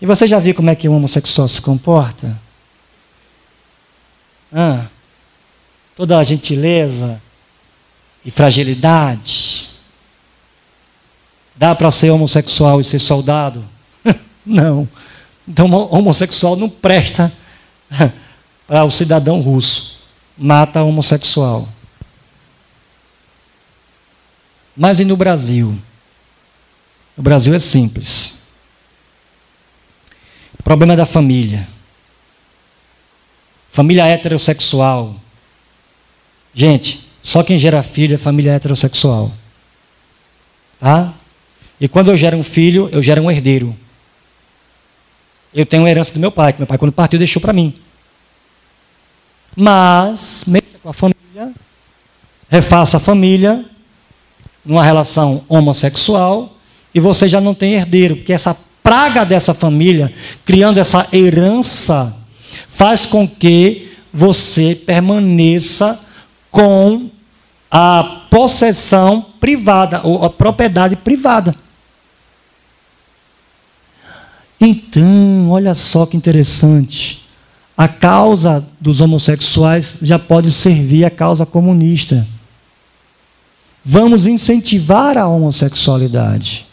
[0.00, 2.40] E você já viu como é que um homossexual se comporta?
[4.52, 4.86] Ah,
[5.96, 7.20] toda a gentileza
[8.24, 9.70] e fragilidade.
[11.56, 13.64] Dá para ser homossexual e ser soldado?
[14.46, 14.86] Não.
[15.48, 17.32] Então, homossexual não presta
[18.66, 19.96] para o cidadão russo.
[20.36, 21.68] Mata homossexual.
[24.76, 25.78] Mas e no Brasil?
[27.16, 28.38] O Brasil é simples.
[30.58, 31.66] O problema da família.
[33.72, 35.16] Família heterossexual.
[36.52, 39.32] Gente, só quem gera filho é família heterossexual.
[40.78, 41.14] Tá?
[41.80, 43.76] E quando eu gero um filho, eu gero um herdeiro.
[45.56, 47.72] Eu tenho uma herança do meu pai, que meu pai, quando partiu, deixou para mim.
[49.56, 51.52] Mas, mexa com a família,
[52.50, 53.64] refaça a família
[54.62, 56.52] numa relação homossexual
[56.94, 60.12] e você já não tem herdeiro, porque essa praga dessa família,
[60.44, 62.14] criando essa herança,
[62.68, 65.98] faz com que você permaneça
[66.50, 67.08] com
[67.70, 71.54] a possessão privada, ou a propriedade privada.
[74.60, 77.22] Então, olha só que interessante.
[77.76, 82.26] A causa dos homossexuais já pode servir a causa comunista.
[83.84, 86.66] Vamos incentivar a homossexualidade.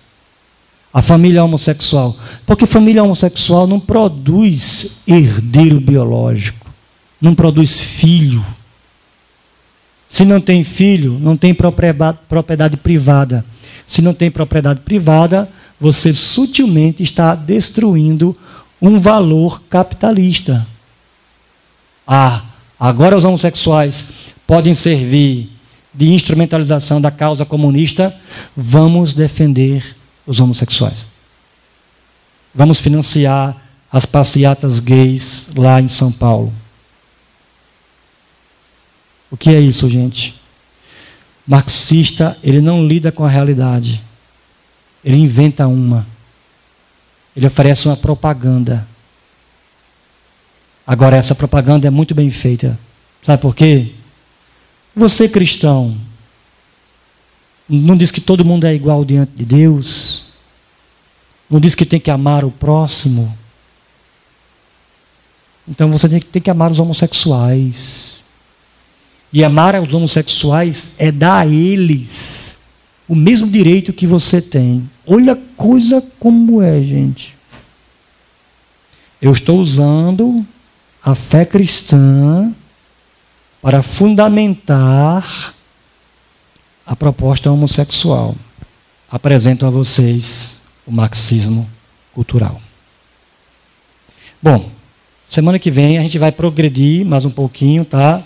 [0.93, 2.15] A família homossexual.
[2.45, 6.71] Porque família homossexual não produz herdeiro biológico,
[7.19, 8.43] não produz filho.
[10.07, 13.43] Se não tem filho, não tem propriedade privada.
[13.85, 18.37] Se não tem propriedade privada, você sutilmente está destruindo
[18.81, 20.65] um valor capitalista.
[22.07, 22.43] Ah,
[22.79, 24.05] agora os homossexuais
[24.45, 25.49] podem servir
[25.93, 28.15] de instrumentalização da causa comunista,
[28.55, 31.05] vamos defender os homossexuais.
[32.53, 33.55] Vamos financiar
[33.91, 36.51] as passeatas gays lá em São Paulo.
[39.29, 40.39] O que é isso, gente?
[41.45, 44.01] Marxista, ele não lida com a realidade.
[45.03, 46.07] Ele inventa uma.
[47.35, 48.87] Ele oferece uma propaganda.
[50.85, 52.77] Agora, essa propaganda é muito bem feita.
[53.21, 53.93] Sabe por quê?
[54.95, 55.97] Você, cristão,
[57.67, 60.25] não diz que todo mundo é igual diante de Deus.
[61.49, 63.35] Não diz que tem que amar o próximo.
[65.67, 68.22] Então você tem que, que amar os homossexuais.
[69.33, 72.57] E amar os homossexuais é dar a eles
[73.07, 74.87] o mesmo direito que você tem.
[75.05, 77.35] Olha a coisa como é, gente.
[79.19, 80.45] Eu estou usando
[81.03, 82.53] a fé cristã
[83.61, 85.55] para fundamentar
[86.85, 88.35] a proposta homossexual.
[89.09, 91.67] Apresento a vocês o marxismo
[92.13, 92.61] cultural.
[94.41, 94.69] Bom,
[95.27, 98.23] semana que vem a gente vai progredir mais um pouquinho, tá?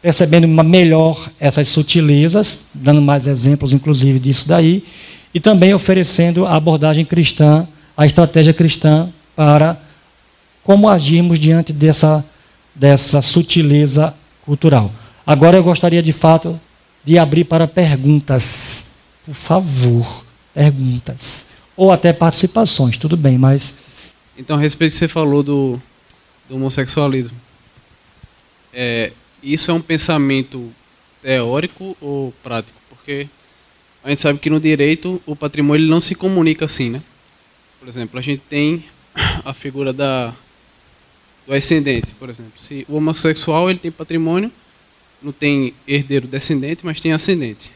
[0.00, 4.84] Percebendo melhor essas sutilezas, dando mais exemplos, inclusive, disso daí,
[5.34, 9.80] e também oferecendo a abordagem cristã, a estratégia cristã para
[10.62, 12.24] como agirmos diante dessa,
[12.74, 14.92] dessa sutileza cultural.
[15.26, 16.58] Agora eu gostaria de fato
[17.04, 18.84] de abrir para perguntas.
[19.24, 20.24] Por favor,
[20.54, 21.46] perguntas.
[21.76, 23.74] Ou até participações, tudo bem, mas.
[24.36, 25.80] Então, a respeito que você falou do,
[26.48, 27.36] do homossexualismo,
[28.72, 29.12] é,
[29.42, 30.70] isso é um pensamento
[31.22, 32.78] teórico ou prático?
[32.88, 33.28] Porque
[34.02, 37.02] a gente sabe que no direito o patrimônio não se comunica assim, né?
[37.78, 38.84] Por exemplo, a gente tem
[39.44, 40.32] a figura da
[41.46, 42.52] do ascendente, por exemplo.
[42.58, 44.52] Se o homossexual ele tem patrimônio,
[45.22, 47.72] não tem herdeiro descendente, mas tem ascendente.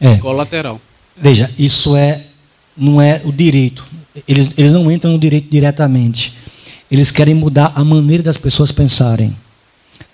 [0.00, 0.18] É.
[0.18, 0.80] Colateral.
[1.16, 2.26] Veja, isso é
[2.76, 3.84] não é o direito.
[4.28, 6.34] Eles, eles não entram no direito diretamente.
[6.90, 9.34] Eles querem mudar a maneira das pessoas pensarem.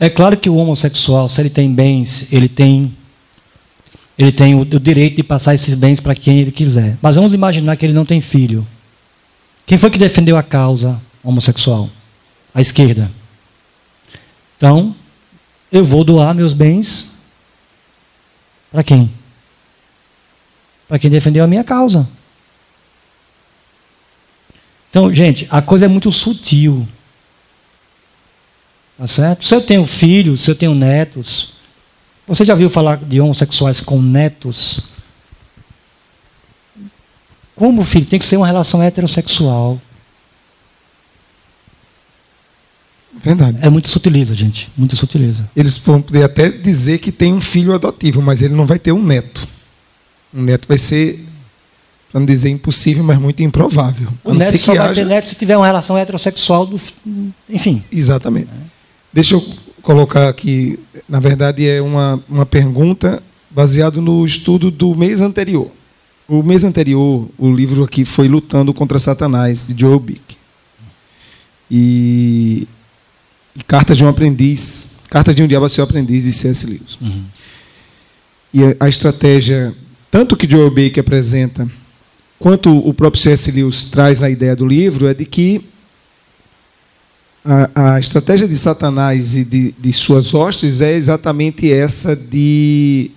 [0.01, 2.97] É claro que o homossexual, se ele tem bens, ele tem
[4.19, 6.97] ele tem o, o direito de passar esses bens para quem ele quiser.
[7.01, 8.67] Mas vamos imaginar que ele não tem filho.
[9.67, 11.89] Quem foi que defendeu a causa homossexual?
[12.55, 13.11] A esquerda.
[14.57, 14.95] Então,
[15.73, 17.13] eu vou doar meus bens
[18.71, 19.11] para quem?
[20.87, 22.09] Para quem defendeu a minha causa.
[24.91, 26.87] Então, gente, a coisa é muito sutil.
[29.01, 29.47] Tá certo?
[29.47, 31.55] Se eu tenho filhos, se eu tenho netos,
[32.29, 34.81] você já viu falar de homossexuais com netos?
[37.57, 38.05] Como filho?
[38.05, 39.81] Tem que ser uma relação heterossexual.
[43.25, 43.57] Verdade.
[43.63, 44.69] É muito sutileza, gente.
[44.77, 45.49] Muito sutileza.
[45.57, 48.93] Eles vão poder até dizer que tem um filho adotivo, mas ele não vai ter
[48.93, 49.49] um neto.
[50.35, 51.27] Um neto vai ser,
[52.13, 54.13] para não dizer impossível, mas muito improvável.
[54.23, 54.95] O neto só vai haja...
[54.97, 56.79] ter neto se tiver uma relação heterossexual, do...
[57.49, 57.83] enfim.
[57.91, 58.51] Exatamente.
[58.51, 58.80] É.
[59.13, 59.45] Deixa eu
[59.83, 65.71] colocar aqui, na verdade é uma, uma pergunta baseado no estudo do mês anterior.
[66.29, 70.37] O mês anterior, o livro aqui foi Lutando contra Satanás, de Joel Bick.
[71.71, 72.69] E
[73.57, 76.67] e Cartas de um Aprendiz, Cartas de um Diabo a seu Aprendiz, de C.S.
[76.67, 76.99] Lewis.
[77.01, 77.25] Uhum.
[78.53, 79.75] E a estratégia,
[80.11, 81.69] tanto que Joel Baker apresenta,
[82.39, 83.51] quanto o próprio C.S.
[83.51, 85.65] Lewis traz na ideia do livro, é de que
[87.45, 93.11] a, a estratégia de Satanás e de, de suas hostes é exatamente essa de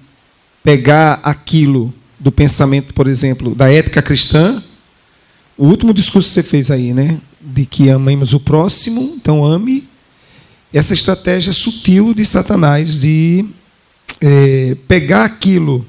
[0.64, 4.64] pegar aquilo do pensamento, por exemplo, da ética cristã,
[5.58, 7.20] o último discurso que você fez aí, né?
[7.42, 9.88] De que amemos o próximo, então ame
[10.74, 13.46] essa estratégia sutil de Satanás de
[14.20, 15.86] é, pegar aquilo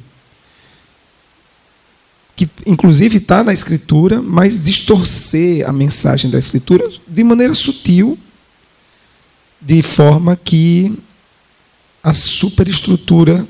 [2.36, 8.18] que inclusive está na escritura, mas distorcer a mensagem da escritura de maneira sutil,
[9.64, 10.96] de forma que
[12.02, 13.46] a superestrutura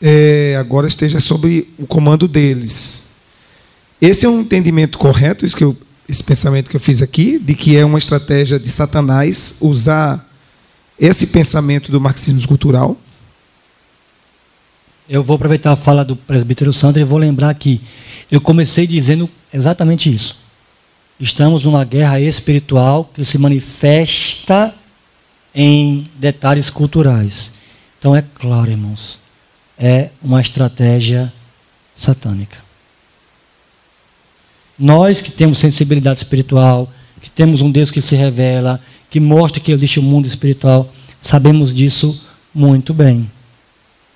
[0.00, 3.06] é, agora esteja sob o comando deles.
[4.00, 5.76] Esse é um entendimento correto, isso que eu,
[6.08, 10.28] esse pensamento que eu fiz aqui, de que é uma estratégia de Satanás usar
[10.98, 12.96] esse pensamento do marxismo cultural
[15.08, 17.80] eu vou aproveitar a fala do presbítero Sandro e vou lembrar que
[18.30, 20.36] eu comecei dizendo exatamente isso.
[21.20, 24.74] Estamos numa guerra espiritual que se manifesta
[25.56, 27.50] em detalhes culturais.
[27.98, 29.18] Então é claro, irmãos,
[29.78, 31.32] é uma estratégia
[31.96, 32.58] satânica.
[34.78, 36.92] Nós que temos sensibilidade espiritual,
[37.22, 38.78] que temos um Deus que se revela,
[39.08, 43.30] que mostra que existe um mundo espiritual, sabemos disso muito bem.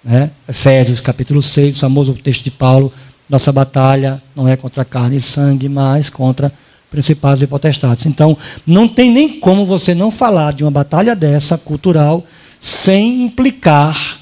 [0.04, 0.30] Né?
[0.46, 2.92] Efésios capítulo 6, o famoso texto de Paulo,
[3.30, 6.52] nossa batalha não é contra carne e sangue, mas contra
[6.90, 8.06] principados e potestades.
[8.06, 8.36] Então,
[8.66, 12.26] não tem nem como você não falar de uma batalha dessa, cultural,
[12.60, 14.18] sem implicar,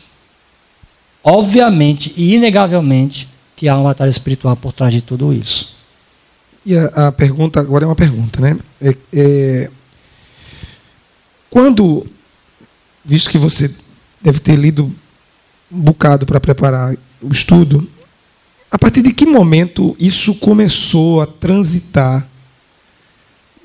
[1.24, 5.76] obviamente e inegavelmente, que há uma batalha espiritual por trás de tudo isso.
[6.64, 8.56] E a, a pergunta agora é uma pergunta, né?
[8.80, 9.70] É, é,
[11.48, 12.06] quando,
[13.04, 13.74] visto que você
[14.20, 14.92] deve ter lido
[15.72, 17.88] um bocado para preparar o estudo,
[18.70, 22.28] a partir de que momento isso começou a transitar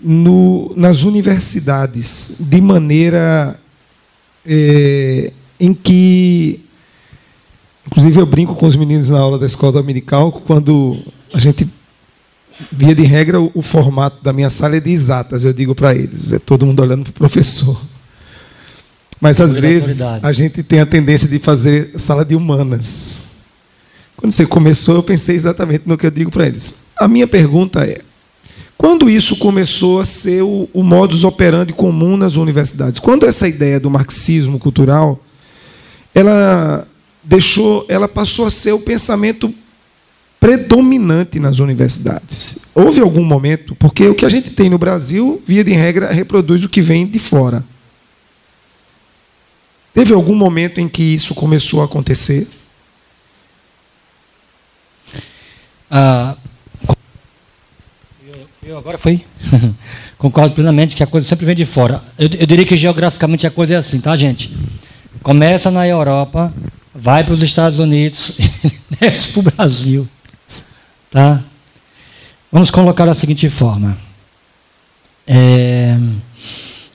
[0.03, 3.59] no, nas universidades de maneira
[4.45, 6.59] é, em que,
[7.87, 10.97] inclusive eu brinco com os meninos na aula da escola dominical, quando
[11.33, 11.67] a gente
[12.71, 15.95] via de regra o, o formato da minha sala é de exatas, eu digo para
[15.95, 17.79] eles, é todo mundo olhando para o professor.
[19.21, 23.29] Mas às vezes a gente tem a tendência de fazer sala de humanas.
[24.17, 26.73] Quando você começou, eu pensei exatamente no que eu digo para eles.
[26.97, 28.01] A minha pergunta é:
[28.83, 32.99] quando isso começou a ser o, o modus operandi comum nas universidades?
[32.99, 35.23] Quando essa ideia do marxismo cultural,
[36.13, 36.85] ela
[37.23, 39.55] deixou, ela passou a ser o pensamento
[40.37, 42.65] predominante nas universidades.
[42.75, 46.65] Houve algum momento, porque o que a gente tem no Brasil, via de regra, reproduz
[46.65, 47.63] o que vem de fora.
[49.93, 52.49] Teve algum momento em que isso começou a acontecer?
[55.89, 56.35] Ah,
[58.65, 59.21] eu agora foi.
[60.17, 62.01] Concordo plenamente que a coisa sempre vem de fora.
[62.17, 64.55] Eu, eu, diria que geograficamente a coisa é assim, tá, gente?
[65.21, 66.53] Começa na Europa,
[66.93, 68.37] vai para os Estados Unidos
[68.99, 70.07] desce para o Brasil.
[71.11, 71.43] Tá?
[72.51, 73.97] Vamos colocar da seguinte forma.
[75.27, 75.97] É.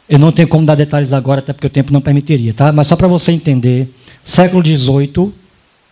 [0.09, 2.73] Eu não tenho como dar detalhes agora, até porque o tempo não permitiria, tá?
[2.73, 5.35] Mas só para você entender, século XVIII,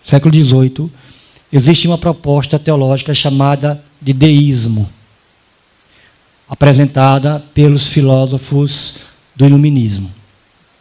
[0.02, 0.90] século XVIII,
[1.52, 4.88] existe uma proposta teológica chamada de deísmo,
[6.48, 8.98] apresentada pelos filósofos
[9.34, 10.10] do iluminismo.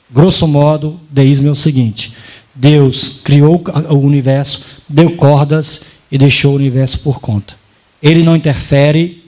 [0.09, 2.13] Grosso modo, deísmo é o seguinte:
[2.53, 7.55] Deus criou o universo, deu cordas e deixou o universo por conta.
[8.01, 9.24] Ele não interfere,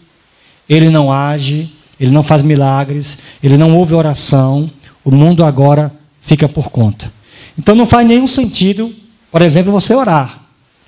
[0.70, 1.70] ele não age,
[2.00, 4.70] ele não faz milagres, ele não ouve oração,
[5.04, 7.12] o mundo agora fica por conta.
[7.58, 8.94] Então não faz nenhum sentido,
[9.32, 10.42] por exemplo, você orar,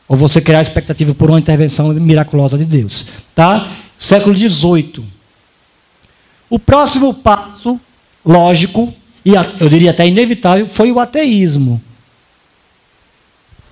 [0.08, 3.08] ou você criar expectativa por uma intervenção miraculosa de Deus.
[3.34, 3.70] Tá?
[3.98, 5.19] Século XVIII.
[6.50, 7.80] O próximo passo,
[8.26, 8.94] lógico,
[9.24, 11.82] e eu diria até inevitável, foi o ateísmo.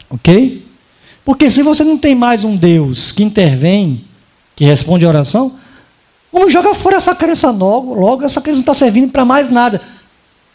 [0.10, 0.66] Ok?
[1.26, 4.06] Porque se você não tem mais um Deus que intervém,
[4.56, 5.58] que responde a oração,
[6.32, 9.82] Vamos jogar fora essa crença logo, logo essa crença não está servindo para mais nada.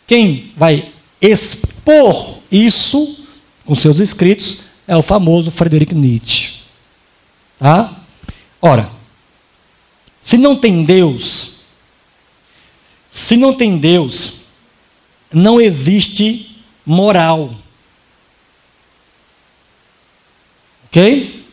[0.06, 0.88] Quem vai
[1.20, 3.26] expor isso
[3.64, 6.60] com seus escritos é o famoso Friedrich Nietzsche.
[7.58, 7.96] Tá?
[8.60, 8.90] Ora,
[10.20, 11.51] se não tem Deus,
[13.12, 14.40] se não tem Deus,
[15.30, 17.54] não existe moral.
[20.86, 21.44] Ok?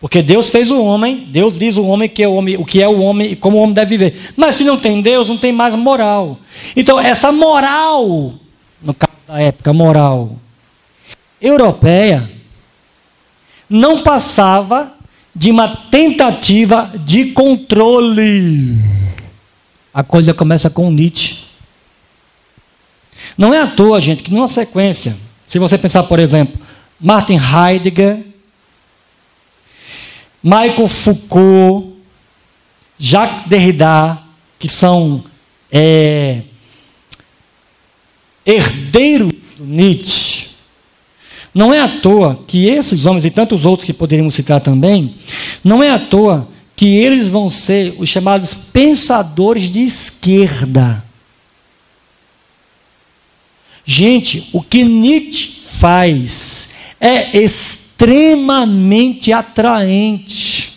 [0.00, 2.80] Porque Deus fez o homem, Deus diz o homem que é o homem, o que
[2.80, 4.32] é o homem e como o homem deve viver.
[4.36, 6.38] Mas se não tem Deus, não tem mais moral.
[6.76, 8.34] Então, essa moral,
[8.80, 10.36] no caso da época, moral
[11.40, 12.30] europeia,
[13.68, 14.92] não passava
[15.34, 19.01] de uma tentativa de controle.
[19.92, 21.38] A coisa começa com Nietzsche.
[23.36, 25.16] Não é à toa, gente, que numa sequência,
[25.46, 26.60] se você pensar, por exemplo,
[27.00, 28.24] Martin Heidegger,
[30.42, 31.92] Michael Foucault,
[32.98, 34.18] Jacques Derrida,
[34.58, 35.24] que são
[35.70, 36.42] é,
[38.44, 40.52] herdeiros do Nietzsche,
[41.54, 45.16] Não é à toa que esses homens e tantos outros que poderíamos citar também,
[45.62, 51.04] não é à toa que eles vão ser os chamados pensadores de esquerda.
[53.84, 60.72] Gente, o que Nietzsche faz é extremamente atraente.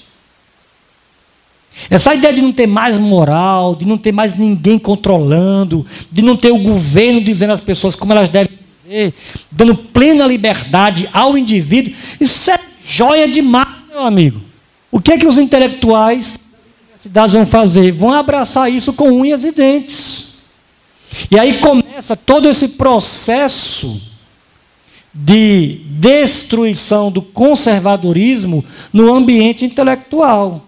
[1.90, 6.36] Essa ideia de não ter mais moral, de não ter mais ninguém controlando, de não
[6.36, 9.14] ter o governo dizendo às pessoas como elas devem viver,
[9.52, 14.42] dando plena liberdade ao indivíduo, isso é joia demais, meu amigo.
[14.96, 16.40] O que é que os intelectuais
[17.04, 17.92] das universidades vão fazer?
[17.92, 20.38] Vão abraçar isso com unhas e dentes.
[21.30, 24.02] E aí começa todo esse processo
[25.14, 30.66] de destruição do conservadorismo no ambiente intelectual.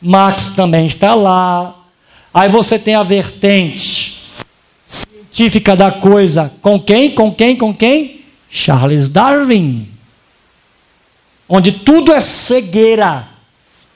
[0.00, 1.76] Marx também está lá.
[2.32, 4.30] Aí você tem a vertente
[4.86, 6.50] científica da coisa.
[6.62, 7.10] Com quem?
[7.10, 7.54] Com quem?
[7.54, 8.22] Com quem?
[8.48, 9.99] Charles Darwin.
[11.52, 13.28] Onde tudo é cegueira,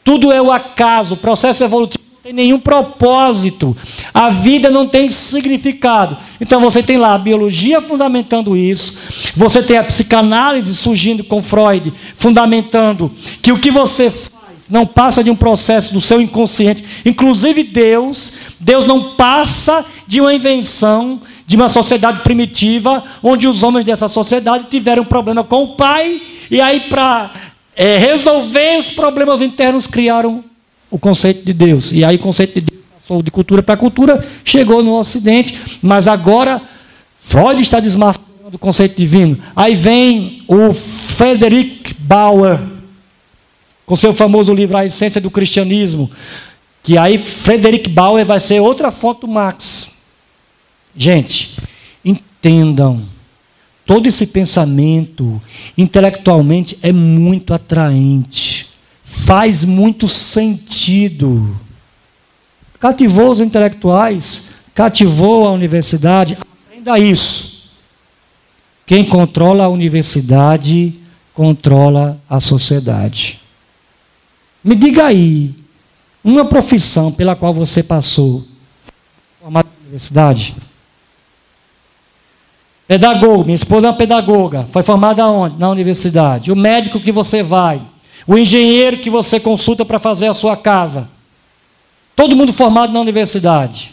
[0.02, 3.76] tudo é o acaso, o processo evolutivo tem nenhum propósito.
[4.12, 6.16] A vida não tem significado.
[6.40, 9.32] Então você tem lá a biologia fundamentando isso.
[9.36, 15.22] Você tem a psicanálise surgindo com Freud, fundamentando que o que você faz não passa
[15.22, 16.82] de um processo do seu inconsciente.
[17.04, 23.84] Inclusive Deus, Deus não passa de uma invenção de uma sociedade primitiva, onde os homens
[23.84, 27.30] dessa sociedade tiveram um problema com o pai, e aí para
[27.76, 30.44] é, resolver os problemas internos criaram
[30.90, 31.92] o conceito de Deus.
[31.92, 36.06] E aí o conceito de Deus passou de cultura para cultura, chegou no Ocidente, mas
[36.06, 36.62] agora
[37.20, 39.38] Freud está desmascarando o conceito divino.
[39.56, 42.60] Aí vem o Frederick Bauer,
[43.84, 46.10] com seu famoso livro A Essência do Cristianismo,
[46.82, 49.88] que aí Frederick Bauer vai ser outra fonte do Marx.
[50.96, 51.56] Gente,
[52.04, 53.02] entendam,
[53.86, 55.40] todo esse pensamento
[55.76, 58.74] intelectualmente é muito atraente
[59.14, 61.56] faz muito sentido.
[62.80, 66.36] Cativou os intelectuais, cativou a universidade.
[66.66, 67.70] Aprenda isso.
[68.84, 70.94] Quem controla a universidade
[71.32, 73.40] controla a sociedade.
[74.62, 75.54] Me diga aí,
[76.22, 78.44] uma profissão pela qual você passou,
[79.40, 80.54] formado na universidade?
[82.86, 85.58] Pedagogo, minha esposa é uma pedagoga, foi formada onde?
[85.58, 86.52] Na universidade.
[86.52, 87.80] O médico que você vai,
[88.26, 91.08] o engenheiro que você consulta para fazer a sua casa.
[92.14, 93.92] Todo mundo formado na universidade.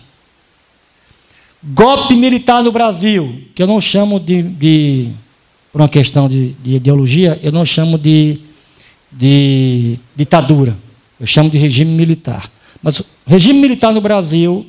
[1.63, 5.11] Golpe militar no Brasil, que eu não chamo de, de
[5.71, 8.39] por uma questão de, de, ideologia, eu não chamo de,
[9.11, 10.75] de ditadura.
[11.19, 12.49] Eu chamo de regime militar.
[12.81, 14.65] Mas o regime militar no Brasil,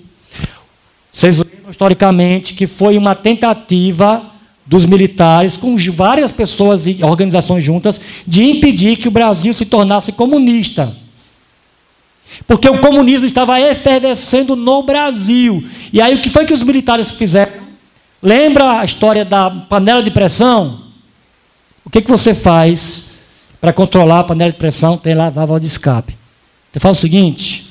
[1.12, 4.22] vocês lembram historicamente que foi uma tentativa
[4.64, 10.10] dos militares, com várias pessoas e organizações juntas, de impedir que o Brasil se tornasse
[10.12, 10.96] comunista.
[12.46, 15.68] Porque o comunismo estava efervescendo no Brasil.
[15.92, 17.52] E aí o que foi que os militares fizeram?
[18.22, 20.80] Lembra a história da panela de pressão?
[21.84, 23.10] O que, que você faz
[23.60, 24.96] para controlar a panela de pressão?
[24.96, 26.16] Tem lá válvula de escape.
[26.72, 27.66] Você faz o seguinte: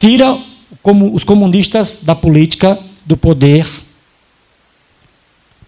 [0.00, 0.38] tira
[0.82, 3.66] os comunistas da política, do poder,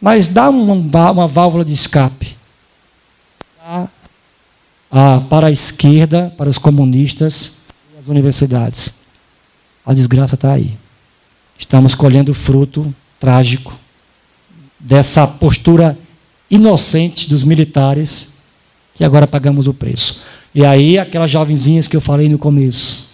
[0.01, 2.37] mas dá uma, uma válvula de escape
[5.29, 7.53] para a esquerda, para os comunistas
[7.95, 8.93] e as universidades.
[9.85, 10.77] A desgraça está aí.
[11.59, 13.75] Estamos colhendo o fruto trágico
[14.79, 15.99] dessa postura
[16.51, 18.29] inocente dos militares
[18.95, 20.21] que agora pagamos o preço.
[20.55, 23.09] E aí, aquelas jovenzinhas que eu falei no começo,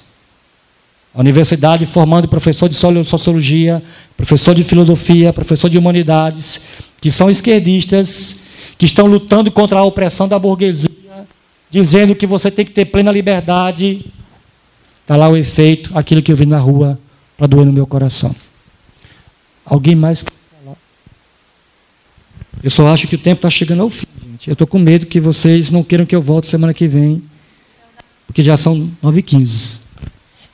[1.14, 3.82] a universidade formando professor de sociologia,
[4.16, 6.60] professor de filosofia, professor de humanidades,
[7.00, 8.40] que são esquerdistas,
[8.76, 10.90] que estão lutando contra a opressão da burguesia,
[11.70, 14.06] dizendo que você tem que ter plena liberdade.
[15.02, 16.98] Está lá o efeito, aquilo que eu vi na rua,
[17.36, 18.34] para doer no meu coração.
[19.64, 20.32] Alguém mais quer
[20.62, 20.76] falar?
[22.62, 24.48] Eu só acho que o tempo está chegando ao fim, gente.
[24.48, 27.22] Eu estou com medo que vocês não queiram que eu volte semana que vem,
[28.26, 29.87] porque já são 9h15.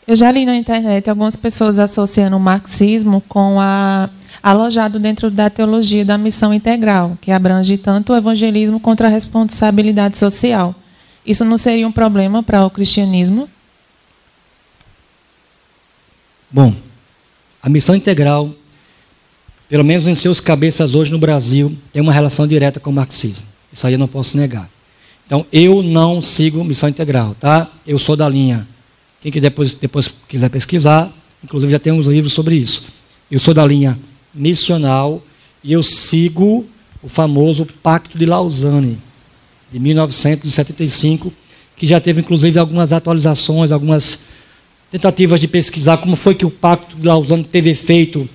[0.07, 4.11] Eu já li na internet algumas pessoas associando o marxismo com a
[4.43, 10.19] alojado dentro da teologia da missão integral, que abrange tanto o evangelismo quanto a responsabilidade
[10.19, 10.75] social.
[11.25, 13.49] Isso não seria um problema para o cristianismo?
[16.51, 16.75] Bom,
[17.63, 18.55] a missão integral,
[19.71, 23.47] pelo menos em seus cabeças hoje no Brasil, tem uma relação direta com o marxismo.
[23.73, 24.69] Isso aí eu não posso negar.
[25.27, 27.71] Então, eu não sigo missão integral, tá?
[27.87, 28.69] Eu sou da linha
[29.25, 31.11] quem que depois, depois quiser pesquisar,
[31.43, 32.85] inclusive já tem uns livros sobre isso.
[33.31, 33.99] Eu sou da linha
[34.35, 35.23] missional
[35.63, 36.67] e eu sigo
[37.03, 38.99] o famoso Pacto de Lausanne,
[39.73, 41.33] de 1975,
[41.75, 44.19] que já teve inclusive algumas atualizações, algumas
[44.91, 48.29] tentativas de pesquisar como foi que o Pacto de Lausanne teve efeito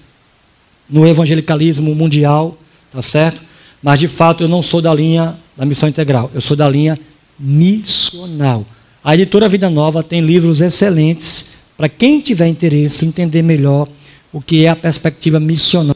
[0.90, 2.58] no evangelicalismo mundial,
[2.92, 3.44] tá certo?
[3.84, 7.00] Mas de fato eu não sou da linha da missão integral, eu sou da linha
[7.40, 8.66] missional.
[9.02, 13.88] A editora Vida Nova tem livros excelentes para quem tiver interesse em entender melhor
[14.32, 15.96] o que é a perspectiva missional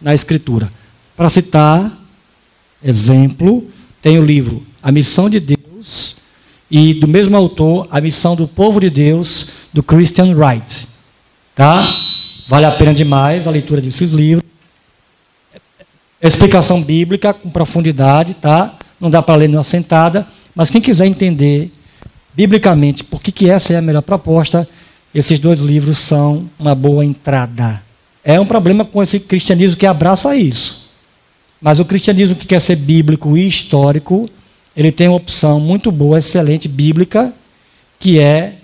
[0.00, 0.70] na Escritura.
[1.16, 1.92] Para citar
[2.82, 3.66] exemplo,
[4.00, 6.14] tem o livro A Missão de Deus
[6.70, 10.86] e do mesmo autor A Missão do Povo de Deus do Christian Wright.
[11.56, 11.92] Tá?
[12.46, 14.44] Vale a pena demais a leitura desses livros.
[16.22, 18.76] Explicação bíblica com profundidade, tá?
[19.00, 21.72] Não dá para ler numa sentada, mas quem quiser entender
[22.34, 24.68] biblicamente por que, essa é a melhor proposta,
[25.14, 27.80] esses dois livros são uma boa entrada.
[28.24, 30.90] É um problema com esse cristianismo que abraça isso.
[31.60, 34.28] Mas o cristianismo que quer ser bíblico e histórico,
[34.76, 37.32] ele tem uma opção muito boa, excelente, bíblica,
[37.98, 38.56] que é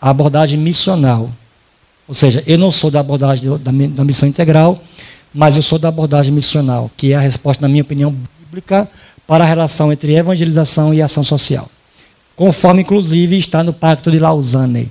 [0.00, 1.30] a abordagem missional.
[2.06, 4.82] Ou seja, eu não sou da abordagem da, da missão integral,
[5.32, 8.88] mas eu sou da abordagem missional, que é a resposta, na minha opinião, bíblica
[9.26, 11.68] para a relação entre evangelização e ação social.
[12.36, 14.90] Conforme, inclusive, está no Pacto de Lausanne.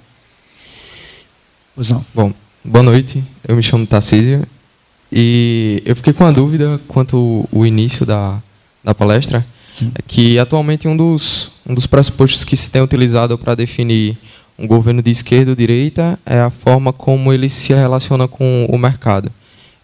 [1.76, 2.06] Usão.
[2.14, 2.32] Bom,
[2.64, 3.24] boa noite.
[3.48, 4.46] Eu me chamo Tarcísio
[5.12, 8.42] e eu fiquei com a dúvida quanto o início da,
[8.84, 9.92] da palestra, Sim.
[9.96, 14.18] é que atualmente um dos, um dos pressupostos que se tem utilizado para definir
[14.58, 18.78] um governo de esquerda ou direita é a forma como ele se relaciona com o
[18.78, 19.32] mercado.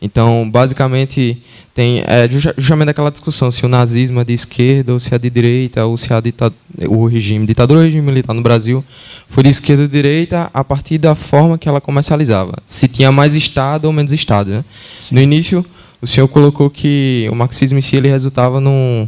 [0.01, 1.41] Então, basicamente,
[1.73, 2.27] tem é,
[2.57, 5.97] justamente aquela discussão se o nazismo é de esquerda ou se é de direita, ou
[5.97, 6.17] se é
[6.87, 8.83] o regime, ditadura ou regime militar no Brasil
[9.27, 12.53] foi de esquerda ou direita a partir da forma que ela comercializava.
[12.65, 14.51] Se tinha mais Estado ou menos Estado.
[14.51, 14.65] Né?
[15.11, 15.63] No início,
[16.01, 19.07] o senhor colocou que o marxismo em si ele resultava num,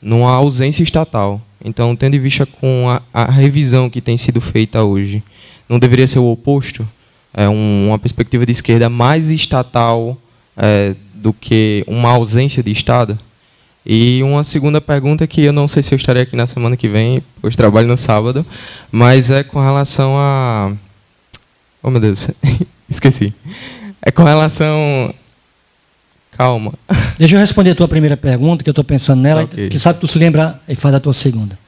[0.00, 1.40] numa ausência estatal.
[1.64, 5.22] Então, tendo em vista com a, a revisão que tem sido feita hoje,
[5.68, 6.88] não deveria ser o oposto?
[7.34, 10.16] É um, uma perspectiva de esquerda mais estatal
[10.58, 13.18] é, do que uma ausência de Estado?
[13.86, 16.88] E uma segunda pergunta que eu não sei se eu estarei aqui na semana que
[16.88, 18.44] vem, pois trabalho no sábado,
[18.92, 20.72] mas é com relação a.
[21.82, 22.28] Oh meu Deus,
[22.90, 23.32] esqueci.
[24.02, 25.14] É com relação.
[26.32, 26.74] Calma.
[27.18, 29.70] Deixa eu responder a tua primeira pergunta, que eu estou pensando nela, okay.
[29.70, 31.58] que sabe que tu se lembra e faz a tua segunda.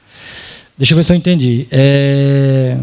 [0.77, 1.67] Deixa eu ver se eu entendi.
[1.71, 2.77] É...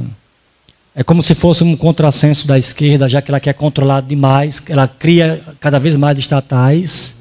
[0.99, 4.89] É como se fosse um contrassenso da esquerda, já que ela quer controlar demais, ela
[4.89, 7.19] cria cada vez mais estatais.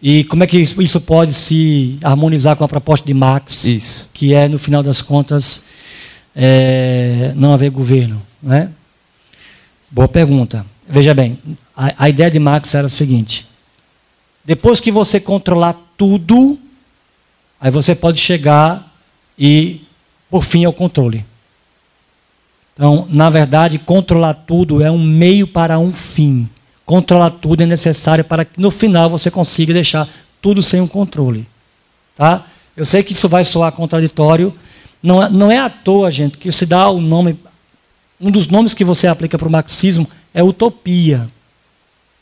[0.00, 4.08] E como é que isso pode se harmonizar com a proposta de Marx, isso.
[4.14, 5.64] que é, no final das contas,
[6.34, 8.22] é, não haver governo?
[8.42, 8.70] Né?
[9.90, 10.64] Boa pergunta.
[10.88, 11.38] Veja bem,
[11.76, 13.46] a, a ideia de Marx era a seguinte:
[14.42, 16.58] depois que você controlar tudo,
[17.60, 18.90] aí você pode chegar
[19.38, 19.82] e,
[20.30, 21.22] por fim, ao controle.
[22.76, 26.46] Então, na verdade, controlar tudo é um meio para um fim.
[26.84, 30.06] Controlar tudo é necessário para que no final você consiga deixar
[30.42, 31.48] tudo sem um controle.
[32.14, 32.44] Tá?
[32.76, 34.52] Eu sei que isso vai soar contraditório.
[35.02, 37.38] Não é, não é à toa, gente, que se dá o nome.
[38.20, 41.28] Um dos nomes que você aplica para o marxismo é utopia.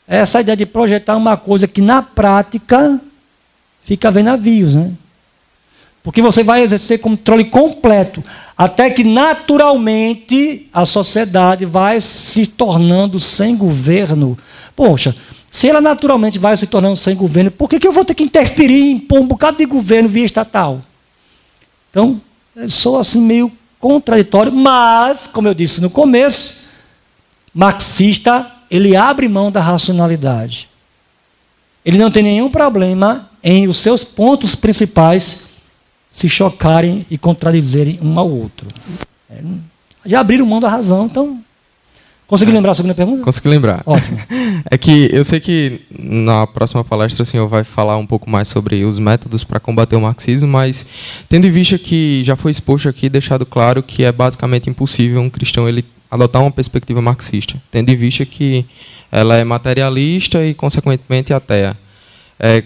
[0.07, 2.99] É essa ideia de projetar uma coisa que na prática
[3.83, 4.93] fica vendo navios, né?
[6.05, 8.23] Porque você vai exercer controle completo,
[8.55, 14.37] até que naturalmente a sociedade vai se tornando sem governo.
[14.75, 15.15] Poxa,
[15.49, 18.21] se ela naturalmente vai se tornando sem governo, por que, que eu vou ter que
[18.21, 20.83] interferir em impor um bocado de governo via estatal?
[21.89, 22.21] Então,
[22.69, 26.67] sou assim meio contraditório, mas, como eu disse no começo,
[27.51, 30.69] marxista, ele abre mão da racionalidade.
[31.83, 35.44] Ele não tem nenhum problema em os seus pontos principais
[36.15, 38.69] se chocarem e contradizerem um ao outro.
[39.29, 39.37] É,
[40.05, 41.41] já abriram mão da razão, então.
[42.25, 43.21] Consegui é, lembrar a segunda pergunta?
[43.21, 43.83] Consegui lembrar.
[43.85, 44.17] Ótimo.
[44.71, 48.47] É que eu sei que na próxima palestra o senhor vai falar um pouco mais
[48.47, 50.85] sobre os métodos para combater o marxismo, mas
[51.29, 55.29] tendo em vista que já foi exposto aqui, deixado claro que é basicamente impossível um
[55.29, 58.65] cristão ele adotar uma perspectiva marxista, tendo em vista que
[59.11, 61.77] ela é materialista e, consequentemente, ateia.
[62.39, 62.63] É,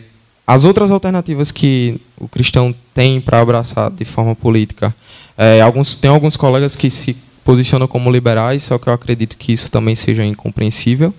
[0.49, 4.95] as outras alternativas que o cristão tem para abraçar de forma política,
[5.37, 7.15] é, alguns, tem alguns colegas que se
[7.45, 11.13] posicionam como liberais, só que eu acredito que isso também seja incompreensível,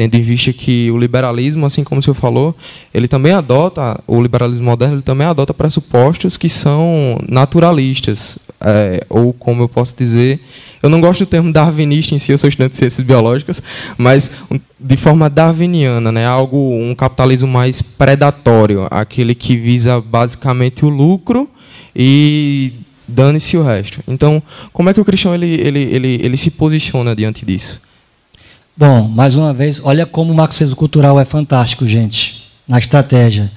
[0.00, 2.56] tendo em vista que o liberalismo, assim como o senhor falou,
[2.94, 9.34] ele também adota, o liberalismo moderno, ele também adota pressupostos que são naturalistas, é, ou
[9.34, 10.40] como eu posso dizer,
[10.82, 13.62] eu não gosto do termo darwinista em si, eu sou estudante de ciências biológicas,
[13.98, 14.30] mas
[14.78, 21.46] de forma darwiniana, né, algo, um capitalismo mais predatório, aquele que visa basicamente o lucro
[21.94, 22.72] e
[23.06, 24.00] dane-se o resto.
[24.08, 27.89] Então, como é que o cristão ele, ele, ele, ele se posiciona diante disso?
[28.80, 33.52] Bom, mais uma vez, olha como o marxismo cultural é fantástico, gente, na estratégia.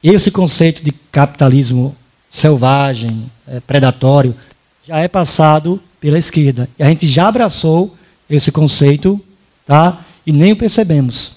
[0.00, 1.96] Esse conceito de capitalismo
[2.30, 4.36] selvagem, é, predatório,
[4.86, 6.68] já é passado pela esquerda.
[6.78, 7.96] E a gente já abraçou
[8.30, 9.20] esse conceito,
[9.66, 10.04] tá?
[10.24, 11.32] E nem o percebemos.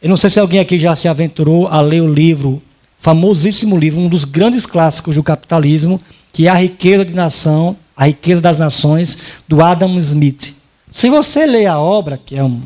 [0.00, 2.62] Eu não sei se alguém aqui já se aventurou a ler o livro,
[2.96, 6.00] famosíssimo livro, um dos grandes clássicos do capitalismo,
[6.32, 10.59] que é A Riqueza de Nação, A Riqueza das Nações, do Adam Smith.
[10.90, 12.60] Se você ler a obra, que é, um,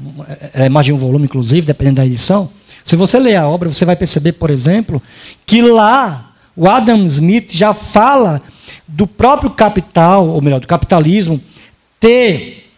[0.55, 2.51] é mais de um volume, inclusive, dependendo da edição,
[2.83, 5.03] se você ler a obra, você vai perceber, por exemplo,
[5.47, 8.43] que lá o Adam Smith já fala
[8.87, 11.41] do próprio capital, ou melhor, do capitalismo,
[11.99, 12.71] ter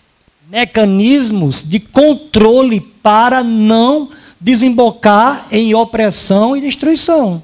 [0.48, 4.10] mecanismos de controle para não
[4.40, 7.42] desembocar em opressão e destruição.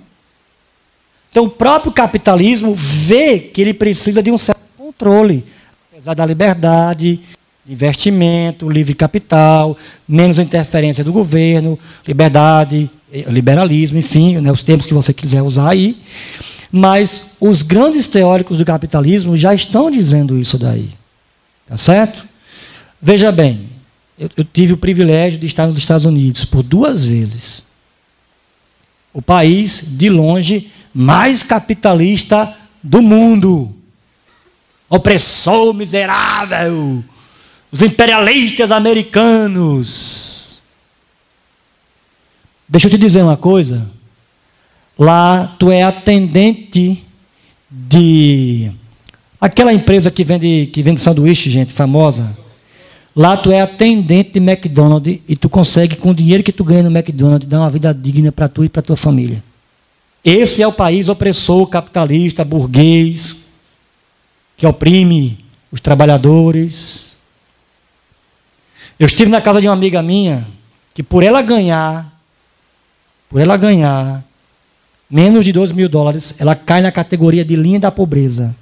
[1.31, 5.45] Então, o próprio capitalismo vê que ele precisa de um certo controle,
[5.91, 7.21] apesar da liberdade,
[7.69, 9.77] investimento, livre capital,
[10.07, 12.91] menos interferência do governo, liberdade,
[13.29, 15.97] liberalismo, enfim, né, os termos que você quiser usar aí.
[16.71, 20.91] Mas os grandes teóricos do capitalismo já estão dizendo isso daí.
[21.69, 22.25] Tá certo?
[23.01, 23.69] Veja bem,
[24.19, 27.63] eu, eu tive o privilégio de estar nos Estados Unidos por duas vezes.
[29.13, 33.75] O país, de longe, mais capitalista do mundo.
[34.89, 37.05] Opressor miserável.
[37.73, 40.61] Os imperialistas americanos.
[42.69, 43.89] Deixa eu te dizer uma coisa.
[44.99, 47.03] Lá tu é atendente
[47.71, 48.71] de
[49.41, 52.37] aquela empresa que vende que vende sanduíche, gente, famosa.
[53.17, 56.83] Lá tu é atendente de McDonald's e tu consegue com o dinheiro que tu ganha
[56.83, 59.43] no McDonald's dar uma vida digna para tu e para tua família.
[60.25, 63.37] Esse é o país opressor, capitalista, burguês,
[64.57, 65.39] que oprime
[65.71, 67.12] os trabalhadores.
[68.99, 70.47] Eu estive na casa de uma amiga minha
[70.95, 72.13] que, por ela ganhar,
[73.29, 74.23] por ela ganhar
[75.11, 78.55] menos de 2 mil dólares, ela cai na categoria de linha da pobreza.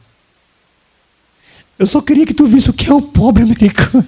[1.79, 4.07] Eu só queria que tu visse o que é o pobre americano.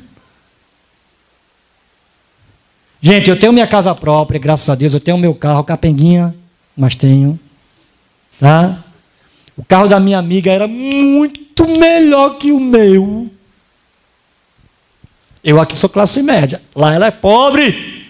[3.00, 6.34] Gente, eu tenho minha casa própria, graças a Deus, eu tenho meu carro, capenguinha,
[6.76, 7.38] mas tenho.
[8.38, 8.84] Tá?
[9.56, 13.28] O carro da minha amiga era muito melhor que o meu.
[15.42, 16.62] Eu aqui sou classe média.
[16.74, 18.06] Lá ela é pobre.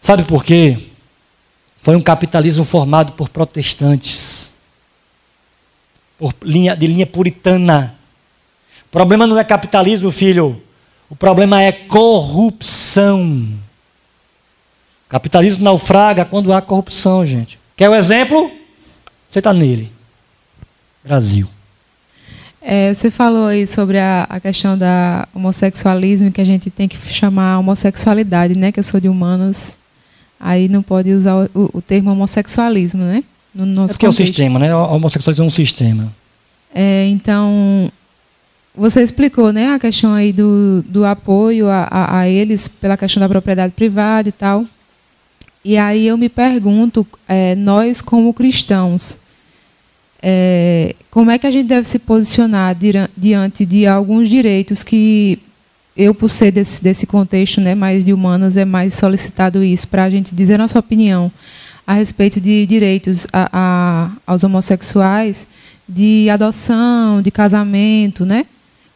[0.00, 0.78] Sabe por quê?
[1.78, 4.54] Foi um capitalismo formado por protestantes.
[6.18, 7.94] Por linha, de linha puritana.
[8.86, 10.60] O problema não é capitalismo, filho.
[11.08, 13.48] O problema é corrupção.
[15.08, 17.58] Capitalismo naufraga quando há corrupção, gente.
[17.76, 18.50] Quer o um exemplo?
[19.28, 19.92] Você está nele.
[21.02, 21.48] Brasil.
[22.62, 26.96] É, você falou aí sobre a, a, questão da homossexualismo, que a gente tem que
[27.12, 28.70] chamar homossexualidade, né?
[28.70, 29.76] Que eu sou de humanas.
[30.38, 33.24] Aí não pode usar o, o termo homossexualismo, né?
[33.54, 34.20] No nosso é porque contexto.
[34.20, 34.74] é o sistema, né?
[34.74, 36.12] O homossexualismo é um sistema.
[36.74, 37.90] É, então,
[38.74, 43.20] você explicou né, a questão aí do, do apoio a, a, a eles pela questão
[43.20, 44.64] da propriedade privada e tal.
[45.64, 49.18] E aí eu me pergunto, é, nós como cristãos,
[50.22, 52.76] é, como é que a gente deve se posicionar
[53.16, 55.38] diante de alguns direitos que
[55.96, 60.04] eu, por ser desse, desse contexto né, mais de humanas, é mais solicitado isso, para
[60.04, 61.30] a gente dizer nossa opinião
[61.86, 65.48] a respeito de direitos a, a, aos homossexuais,
[65.88, 68.46] de adoção, de casamento, né?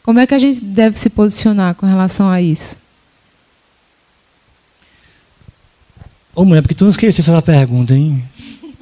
[0.03, 2.77] Como é que a gente deve se posicionar com relação a isso?
[6.35, 8.23] Ô mulher, porque tu não esquecesse essa pergunta, hein?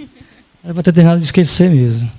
[0.64, 2.10] Eu vou ter terminado de esquecer mesmo.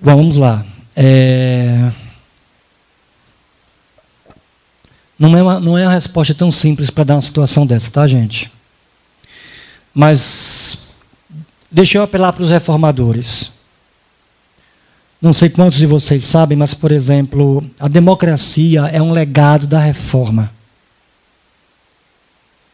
[0.00, 0.64] Vamos lá.
[0.94, 1.90] É...
[5.18, 8.06] Não, é uma, não é uma resposta tão simples para dar uma situação dessa, tá,
[8.06, 8.50] gente?
[9.94, 11.00] Mas
[11.70, 13.52] deixa eu apelar para os reformadores.
[15.22, 19.78] Não sei quantos de vocês sabem, mas, por exemplo, a democracia é um legado da
[19.78, 20.52] reforma.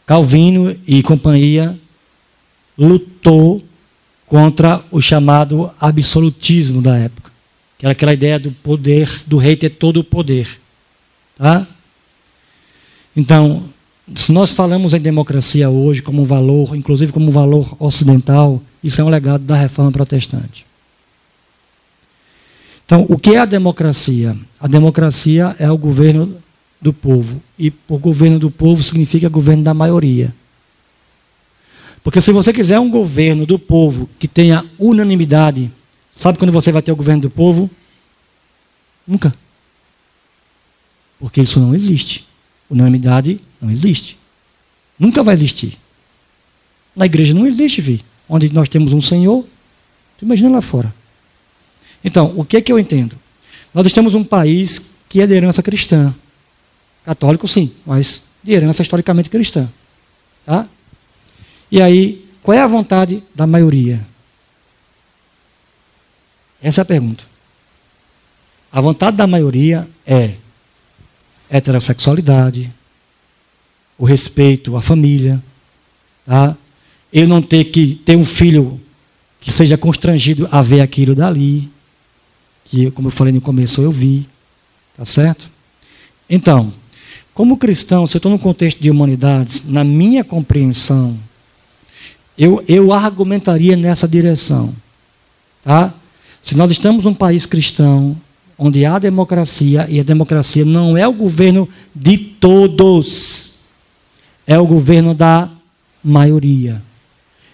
[0.05, 1.79] Calvino e companhia
[2.77, 3.63] lutou
[4.31, 7.33] contra o chamado absolutismo da época,
[7.77, 10.49] que era aquela ideia do poder, do rei ter todo o poder.
[11.37, 11.67] Tá?
[13.17, 13.65] Então,
[14.15, 19.01] se nós falamos em democracia hoje como um valor, inclusive como um valor ocidental, isso
[19.01, 20.65] é um legado da reforma protestante.
[22.87, 24.37] Então, o que é a democracia?
[24.61, 26.37] A democracia é o governo
[26.81, 27.43] do povo.
[27.59, 30.33] E por governo do povo significa governo da maioria.
[32.03, 35.71] Porque se você quiser um governo do povo que tenha unanimidade,
[36.11, 37.71] sabe quando você vai ter o governo do povo?
[39.07, 39.35] Nunca.
[41.19, 42.27] Porque isso não existe.
[42.71, 44.19] Unanimidade não existe.
[44.99, 45.79] Nunca vai existir.
[46.97, 48.05] Na igreja não existe, vi.
[48.29, 49.45] Onde nós temos um Senhor,
[50.19, 50.95] tu imagina lá fora.
[52.03, 53.17] Então, o que é que eu entendo?
[53.75, 56.15] Nós temos um país que é de herança cristã.
[57.05, 59.69] Católico, sim, mas de herança historicamente cristã.
[60.47, 60.67] Tá?
[61.71, 64.05] E aí, qual é a vontade da maioria?
[66.63, 67.25] Essa é a pergunta.
[68.73, 70.35] A vontade da maioria é
[71.49, 72.71] heterossexualidade,
[73.99, 75.43] o respeito à família,
[76.25, 76.57] tá?
[77.13, 78.81] eu não ter que ter um filho
[79.41, 81.69] que seja constrangido a ver aquilo dali,
[82.65, 84.27] que, como eu falei no começo, eu vi,
[84.97, 85.51] tá certo?
[86.29, 86.73] Então,
[87.35, 91.19] como cristão, se eu estou no contexto de humanidades, na minha compreensão,
[92.37, 94.75] eu, eu argumentaria nessa direção.
[95.63, 95.93] Tá?
[96.41, 98.17] Se nós estamos num país cristão,
[98.59, 103.61] onde há democracia, e a democracia não é o governo de todos,
[104.47, 105.49] é o governo da
[106.03, 106.83] maioria.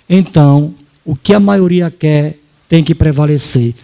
[0.09, 0.75] Então,
[1.05, 2.39] o que a maioria quer
[2.69, 3.75] tem que prevalecer,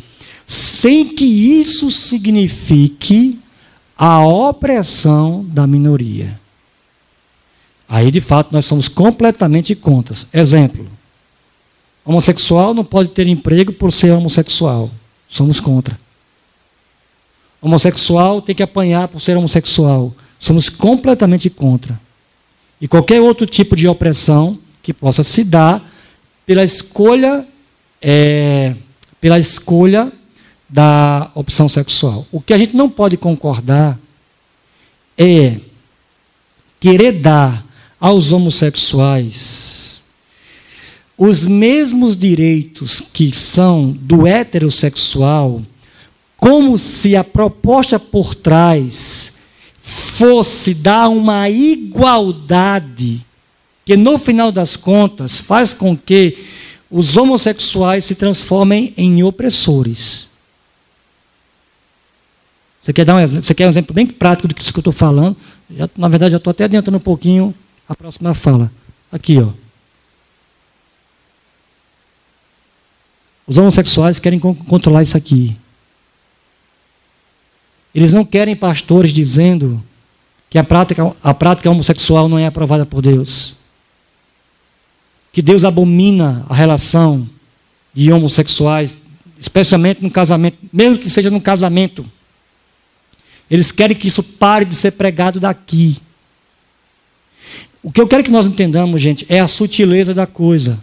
[0.47, 3.39] sem que isso signifique
[3.97, 6.42] a opressão da minoria.
[7.93, 10.17] Aí, de fato, nós somos completamente contra.
[10.33, 10.89] Exemplo:
[12.03, 14.91] homossexual não pode ter emprego por ser homossexual.
[15.29, 16.01] Somos contra.
[17.61, 20.11] Homossexual tem que apanhar por ser homossexual.
[20.41, 22.01] Somos completamente contra.
[22.81, 25.87] E qualquer outro tipo de opressão que possa se dar
[26.47, 27.47] pela escolha,
[28.01, 28.75] é,
[29.21, 30.11] pela escolha
[30.67, 32.27] da opção sexual.
[32.33, 33.99] O que a gente não pode concordar
[35.19, 35.59] é
[36.81, 37.71] querer dar
[38.03, 39.93] aos homossexuais
[41.25, 45.63] os mesmos direitos que são do heterossexual,
[46.37, 49.35] como se a proposta por trás
[49.79, 53.25] fosse dar uma igualdade,
[53.85, 56.39] que no final das contas faz com que
[56.91, 60.27] os homossexuais se transformem em opressores.
[62.83, 65.37] Você quer, dar um, você quer um exemplo bem prático do que eu estou falando?
[65.71, 67.55] Já, na verdade, já estou até adiantando um pouquinho
[67.93, 68.73] a próxima fala.
[69.11, 69.51] Aqui, ó.
[73.47, 75.57] Os homossexuais querem controlar isso aqui.
[77.95, 79.83] Eles não querem pastores dizendo
[80.49, 83.57] que a prática, a prática homossexual não é aprovada por Deus.
[85.33, 87.29] Que Deus abomina a relação
[87.93, 88.97] de homossexuais,
[89.39, 92.11] especialmente no casamento, mesmo que seja no casamento.
[93.51, 96.01] Eles querem que isso pare de ser pregado daqui.
[97.83, 100.83] O que eu quero que nós entendamos, gente, é a sutileza da coisa.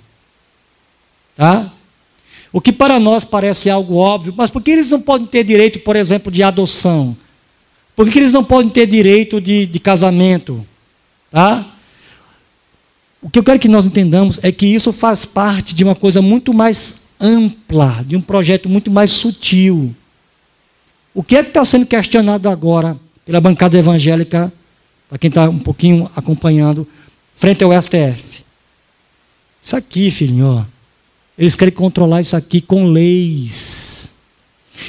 [1.36, 1.72] Tá?
[2.52, 5.80] O que para nós parece algo óbvio, mas por que eles não podem ter direito,
[5.80, 7.16] por exemplo, de adoção?
[7.96, 10.66] Por que eles não podem ter direito de, de casamento?
[11.32, 11.66] Tá?
[13.22, 16.22] O que eu quero que nós entendamos é que isso faz parte de uma coisa
[16.22, 19.94] muito mais ampla, de um projeto muito mais sutil.
[21.14, 24.52] O que é que está sendo questionado agora pela bancada evangélica,
[25.10, 26.88] para quem está um pouquinho acompanhando,
[27.36, 28.44] frente ao STF?
[29.62, 30.66] Isso aqui, filhinho, ó.
[31.38, 34.14] Eles querem controlar isso aqui com leis.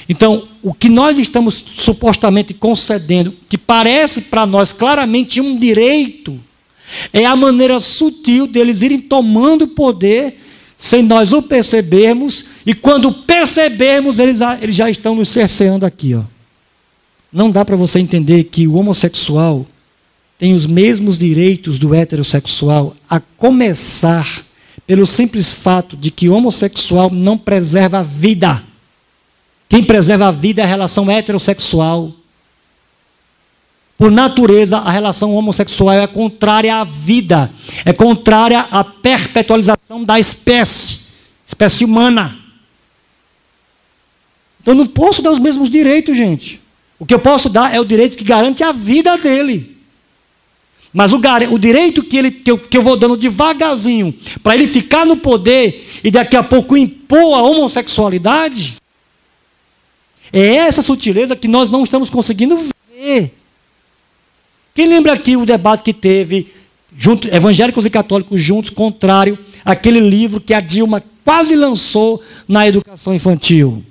[0.09, 6.39] Então, o que nós estamos supostamente concedendo, que parece para nós claramente um direito,
[7.13, 10.39] é a maneira sutil deles irem tomando poder
[10.77, 16.15] sem nós o percebermos, e quando percebermos, eles, eles já estão nos cerceando aqui.
[16.15, 16.23] Ó.
[17.31, 19.67] Não dá para você entender que o homossexual
[20.41, 24.43] tem os mesmos direitos do heterossexual, a começar
[24.87, 28.63] pelo simples fato de que homossexual não preserva a vida.
[29.69, 32.15] Quem preserva a vida é a relação heterossexual.
[33.99, 37.51] Por natureza, a relação homossexual é contrária à vida,
[37.85, 41.01] é contrária à perpetualização da espécie,
[41.47, 42.35] espécie humana.
[44.63, 46.63] Então não posso dar os mesmos direitos, gente.
[46.99, 49.80] O que eu posso dar é o direito que garante a vida dele.
[50.93, 54.13] Mas o, o direito que, ele, que, eu, que eu vou dando devagarzinho,
[54.43, 58.77] para ele ficar no poder e daqui a pouco impor a homossexualidade,
[60.33, 62.57] é essa sutileza que nós não estamos conseguindo
[62.93, 63.33] ver.
[64.75, 66.53] Quem lembra aqui o debate que teve
[66.97, 73.15] junto, evangélicos e católicos juntos, contrário àquele livro que a Dilma quase lançou na educação
[73.15, 73.85] infantil?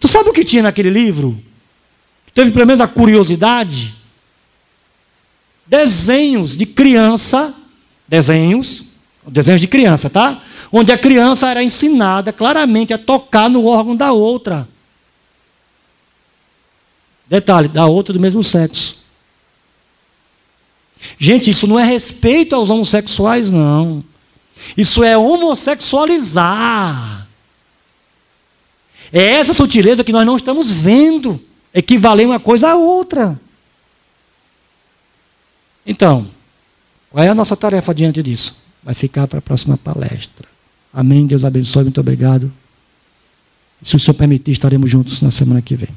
[0.00, 1.38] Tu sabe o que tinha naquele livro?
[2.34, 3.94] Teve pelo menos a curiosidade?
[5.72, 7.54] Desenhos de criança,
[8.06, 8.84] desenhos,
[9.26, 10.42] desenhos de criança, tá?
[10.70, 14.68] Onde a criança era ensinada claramente a tocar no órgão da outra.
[17.26, 18.98] Detalhe, da outra do mesmo sexo.
[21.18, 24.04] Gente, isso não é respeito aos homossexuais, não.
[24.76, 27.26] Isso é homossexualizar.
[29.10, 31.42] É essa sutileza que nós não estamos vendo
[31.72, 33.40] equivaler uma coisa à outra.
[35.86, 36.28] Então,
[37.10, 38.56] qual é a nossa tarefa diante disso?
[38.82, 40.48] Vai ficar para a próxima palestra.
[40.92, 41.26] Amém.
[41.26, 41.84] Deus abençoe.
[41.84, 42.52] Muito obrigado.
[43.82, 45.90] Se o Senhor permitir, estaremos juntos na semana que vem.